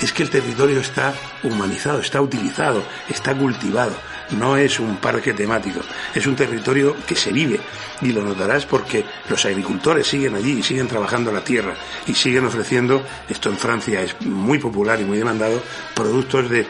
Es 0.00 0.12
que 0.12 0.22
el 0.22 0.30
territorio 0.30 0.80
está 0.80 1.14
humanizado, 1.42 2.00
está 2.00 2.20
utilizado, 2.20 2.84
está 3.08 3.34
cultivado 3.34 3.96
no 4.32 4.56
es 4.56 4.80
un 4.80 4.96
parque 4.96 5.34
temático, 5.34 5.80
es 6.14 6.26
un 6.26 6.36
territorio 6.36 6.96
que 7.06 7.14
se 7.14 7.32
vive 7.32 7.60
y 8.02 8.12
lo 8.12 8.22
notarás 8.22 8.66
porque 8.66 9.04
los 9.28 9.44
agricultores 9.44 10.06
siguen 10.06 10.34
allí 10.34 10.58
y 10.58 10.62
siguen 10.62 10.88
trabajando 10.88 11.32
la 11.32 11.42
tierra 11.42 11.74
y 12.06 12.14
siguen 12.14 12.46
ofreciendo, 12.46 13.02
esto 13.28 13.48
en 13.48 13.58
Francia 13.58 14.02
es 14.02 14.20
muy 14.22 14.58
popular 14.58 15.00
y 15.00 15.04
muy 15.04 15.18
demandado, 15.18 15.62
productos 15.94 16.48
de, 16.48 16.66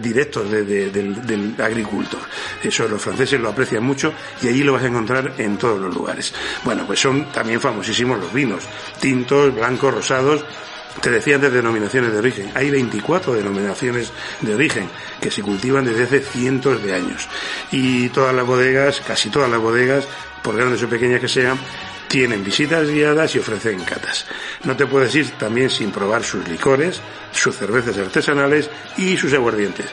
directos 0.00 0.50
del, 0.50 1.54
agricultor. 1.58 2.20
Eso 2.62 2.88
los 2.88 3.00
franceses 3.00 3.40
lo 3.40 3.50
aprecian 3.50 3.84
mucho 3.84 4.12
y 4.42 4.48
allí 4.48 4.62
lo 4.62 4.72
vas 4.72 4.84
a 4.84 4.88
encontrar 4.88 5.34
en 5.38 5.56
todos 5.56 5.80
los 5.80 5.94
lugares. 5.94 6.32
Bueno, 6.64 6.84
pues 6.86 7.00
son 7.00 7.30
también 7.32 7.60
famosísimos 7.60 8.18
los 8.18 8.32
vinos, 8.32 8.64
tintos, 9.00 9.54
blancos, 9.54 9.94
rosados, 9.94 10.44
te 11.00 11.10
decía 11.10 11.38
de 11.38 11.50
denominaciones 11.50 12.12
de 12.12 12.18
origen. 12.18 12.50
Hay 12.54 12.70
24 12.70 13.34
denominaciones 13.34 14.12
de 14.40 14.54
origen 14.54 14.88
que 15.20 15.30
se 15.30 15.42
cultivan 15.42 15.84
desde 15.84 16.04
hace 16.04 16.20
cientos 16.20 16.82
de 16.82 16.94
años. 16.94 17.28
Y 17.70 18.08
todas 18.10 18.34
las 18.34 18.46
bodegas, 18.46 19.00
casi 19.00 19.30
todas 19.30 19.50
las 19.50 19.60
bodegas, 19.60 20.06
por 20.42 20.56
grandes 20.56 20.82
o 20.82 20.88
pequeñas 20.88 21.20
que 21.20 21.28
sean, 21.28 21.58
tienen 22.08 22.44
visitas 22.44 22.86
guiadas 22.88 23.34
y 23.34 23.38
ofrecen 23.38 23.82
catas. 23.84 24.26
No 24.64 24.76
te 24.76 24.86
puedes 24.86 25.14
ir 25.14 25.30
también 25.32 25.70
sin 25.70 25.90
probar 25.90 26.22
sus 26.22 26.46
licores, 26.46 27.00
sus 27.32 27.56
cervezas 27.56 27.96
artesanales 27.96 28.68
y 28.98 29.16
sus 29.16 29.32
aguardientes. 29.32 29.86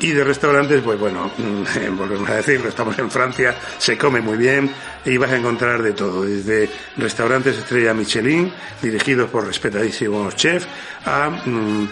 Y 0.00 0.12
de 0.12 0.24
restaurantes, 0.24 0.80
pues 0.80 0.98
bueno, 0.98 1.30
volvemos 1.92 2.28
a 2.30 2.36
decirlo, 2.36 2.68
estamos 2.68 2.98
en 2.98 3.10
Francia, 3.10 3.54
se 3.78 3.98
come 3.98 4.20
muy 4.20 4.38
bien 4.38 4.70
y 5.04 5.16
vas 5.18 5.30
a 5.30 5.36
encontrar 5.36 5.82
de 5.82 5.92
todo, 5.92 6.22
desde 6.22 6.70
restaurantes 6.96 7.58
estrella 7.58 7.92
Michelin, 7.92 8.50
dirigidos 8.80 9.28
por 9.28 9.46
respetadísimos 9.46 10.34
chefs, 10.36 10.66
a 11.04 11.28
mm, 11.28 11.88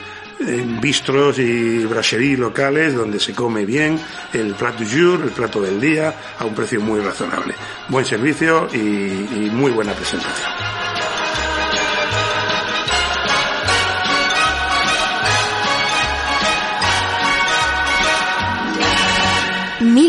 bistros 0.81 1.39
y 1.39 1.85
brasserie 1.85 2.39
locales 2.39 2.95
donde 2.95 3.21
se 3.21 3.35
come 3.35 3.67
bien, 3.67 4.01
el 4.33 4.55
plato 4.55 4.85
du 4.85 4.91
jour, 4.91 5.21
el 5.25 5.31
plato 5.31 5.61
del 5.61 5.79
día, 5.79 6.15
a 6.39 6.45
un 6.47 6.55
precio 6.55 6.81
muy 6.81 7.01
razonable. 7.01 7.55
Buen 7.89 8.07
servicio 8.07 8.69
y 8.73 9.51
muy 9.53 9.71
buena 9.71 9.93
presentación. 9.93 10.78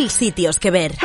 Sitios 0.09 0.59
que 0.59 0.71
ver. 0.71 0.95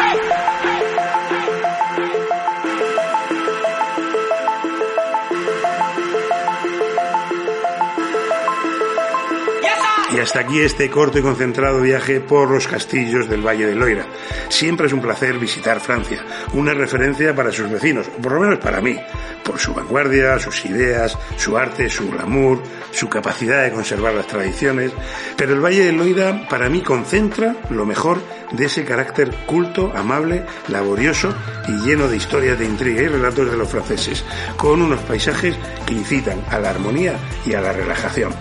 Y 10.15 10.19
hasta 10.21 10.41
aquí 10.41 10.61
este 10.61 10.89
corto 10.91 11.19
y 11.19 11.23
concentrado 11.23 11.81
viaje 11.81 12.21
por 12.21 12.49
los 12.49 12.69
castillos 12.69 13.29
del 13.29 13.45
Valle 13.45 13.67
del 13.67 13.81
Loira. 13.81 14.07
Siempre 14.49 14.87
es 14.87 14.93
un 14.93 15.01
placer 15.01 15.41
visitar 15.41 15.81
Francia, 15.81 16.25
una 16.53 16.73
referencia 16.73 17.35
para 17.35 17.51
sus 17.51 17.69
vecinos, 17.69 18.07
por 18.23 18.31
lo 18.31 18.41
menos 18.41 18.61
para 18.61 18.81
mí, 18.81 18.97
por 19.43 19.59
su 19.59 19.75
vanguardia, 19.75 20.39
sus 20.39 20.65
ideas, 20.67 21.19
su 21.37 21.59
arte, 21.59 21.91
su 21.91 22.09
glamour, 22.09 22.63
su 22.93 23.09
capacidad 23.09 23.65
de 23.65 23.73
conservar 23.73 24.15
las 24.15 24.29
tradiciones. 24.29 24.93
Pero 25.37 25.53
el 25.53 25.65
Valle 25.65 25.87
del 25.87 25.97
Loira 25.97 26.47
para 26.49 26.69
mí 26.69 26.81
concentra 26.81 27.57
lo 27.71 27.85
mejor 27.85 28.21
de 28.53 28.67
ese 28.67 28.85
carácter 28.85 29.31
culto, 29.47 29.93
amable, 29.95 30.45
laborioso 30.69 31.35
y 31.69 31.73
lleno 31.87 32.09
de 32.09 32.17
historias 32.17 32.59
de 32.59 32.67
intriga 32.67 33.03
y 33.03 33.09
relatos 33.09 33.51
de 33.51 33.57
los 33.57 33.69
franceses, 33.69 34.25
con 34.57 34.83
unos 34.83 35.01
paisajes 35.01 35.57
que 35.87 35.95
incitan 35.95 36.43
a 36.51 36.59
la 36.59 36.71
armonía 36.71 37.19
y 37.47 37.55
a 37.55 37.61
la 37.61 37.73
relajación. 37.73 38.33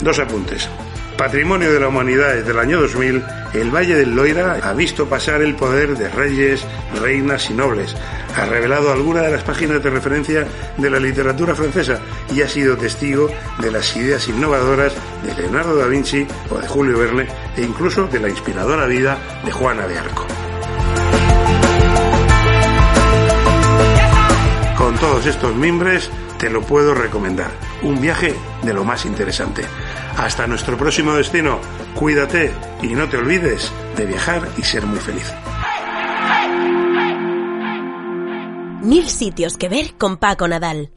Dos 0.00 0.18
apuntes. 0.18 0.68
Patrimonio 1.16 1.72
de 1.72 1.80
la 1.80 1.88
Humanidad 1.88 2.34
desde 2.34 2.50
el 2.50 2.58
año 2.58 2.80
2000, 2.80 3.22
el 3.54 3.70
Valle 3.70 3.94
del 3.94 4.14
Loira 4.14 4.58
ha 4.62 4.72
visto 4.72 5.06
pasar 5.06 5.42
el 5.42 5.54
poder 5.54 5.96
de 5.96 6.08
reyes, 6.08 6.64
reinas 7.00 7.50
y 7.50 7.54
nobles, 7.54 7.94
ha 8.36 8.46
revelado 8.46 8.92
algunas 8.92 9.24
de 9.24 9.30
las 9.30 9.42
páginas 9.42 9.82
de 9.82 9.90
referencia 9.90 10.46
de 10.76 10.90
la 10.90 10.98
literatura 10.98 11.54
francesa 11.54 12.00
y 12.34 12.42
ha 12.42 12.48
sido 12.48 12.76
testigo 12.76 13.28
de 13.60 13.70
las 13.70 13.94
ideas 13.96 14.26
innovadoras 14.28 14.94
de 15.22 15.34
Leonardo 15.34 15.76
da 15.76 15.86
Vinci 15.86 16.26
o 16.50 16.58
de 16.58 16.68
Julio 16.68 16.98
Verne 16.98 17.26
e 17.56 17.62
incluso 17.62 18.06
de 18.06 18.20
la 18.20 18.28
inspiradora 18.28 18.86
vida 18.86 19.18
de 19.44 19.52
Juana 19.52 19.86
de 19.86 19.98
Arco. 19.98 20.26
Con 24.76 24.96
todos 24.96 25.26
estos 25.26 25.54
mimbres 25.54 26.10
te 26.38 26.50
lo 26.50 26.62
puedo 26.62 26.92
recomendar. 26.92 27.50
Un 27.82 28.00
viaje 28.00 28.34
de 28.62 28.74
lo 28.74 28.84
más 28.84 29.04
interesante. 29.06 29.62
Hasta 30.16 30.46
nuestro 30.46 30.76
próximo 30.76 31.14
destino. 31.14 31.58
Cuídate 31.94 32.52
y 32.82 32.88
no 32.88 33.08
te 33.08 33.16
olvides 33.16 33.72
de 33.96 34.06
viajar 34.06 34.48
y 34.56 34.62
ser 34.62 34.86
muy 34.86 34.98
feliz. 34.98 35.32
Mil 38.82 39.08
sitios 39.08 39.56
que 39.56 39.68
ver 39.68 39.94
con 39.96 40.16
Paco 40.16 40.48
Nadal. 40.48 40.90